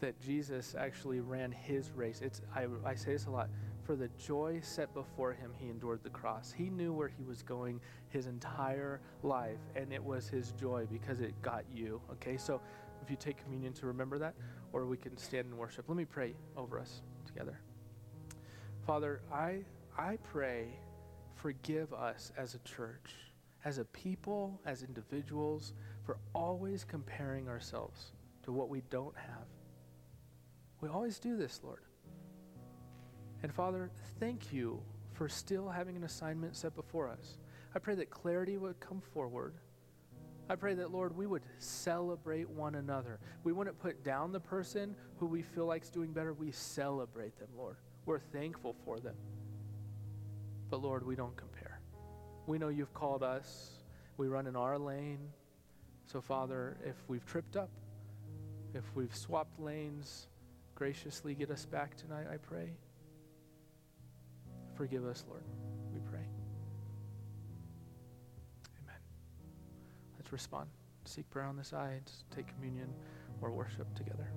[0.00, 2.20] that Jesus actually ran his race.
[2.22, 3.48] It's, I, I say this a lot.
[3.84, 6.52] For the joy set before him, he endured the cross.
[6.52, 11.20] He knew where he was going his entire life, and it was his joy because
[11.20, 12.00] it got you.
[12.12, 12.60] Okay, so
[13.02, 14.34] if you take communion to remember that,
[14.72, 15.84] or we can stand and worship.
[15.88, 17.60] Let me pray over us together.
[18.86, 19.60] Father, I,
[19.96, 20.66] I pray,
[21.34, 23.14] forgive us as a church,
[23.64, 25.72] as a people, as individuals,
[26.04, 29.45] for always comparing ourselves to what we don't have.
[30.80, 31.82] We always do this, Lord.
[33.42, 37.38] And Father, thank you for still having an assignment set before us.
[37.74, 39.54] I pray that clarity would come forward.
[40.48, 43.18] I pray that, Lord, we would celebrate one another.
[43.42, 46.32] We wouldn't put down the person who we feel like is doing better.
[46.32, 47.76] We celebrate them, Lord.
[48.04, 49.16] We're thankful for them.
[50.70, 51.80] But, Lord, we don't compare.
[52.46, 53.82] We know you've called us,
[54.16, 55.18] we run in our lane.
[56.06, 57.70] So, Father, if we've tripped up,
[58.74, 60.28] if we've swapped lanes,
[60.76, 62.70] graciously get us back tonight, I pray.
[64.74, 65.42] Forgive us, Lord,
[65.92, 66.26] we pray.
[68.84, 69.00] Amen.
[70.18, 70.68] Let's respond.
[71.06, 72.92] Seek prayer on the sides, take communion,
[73.40, 74.28] or worship together.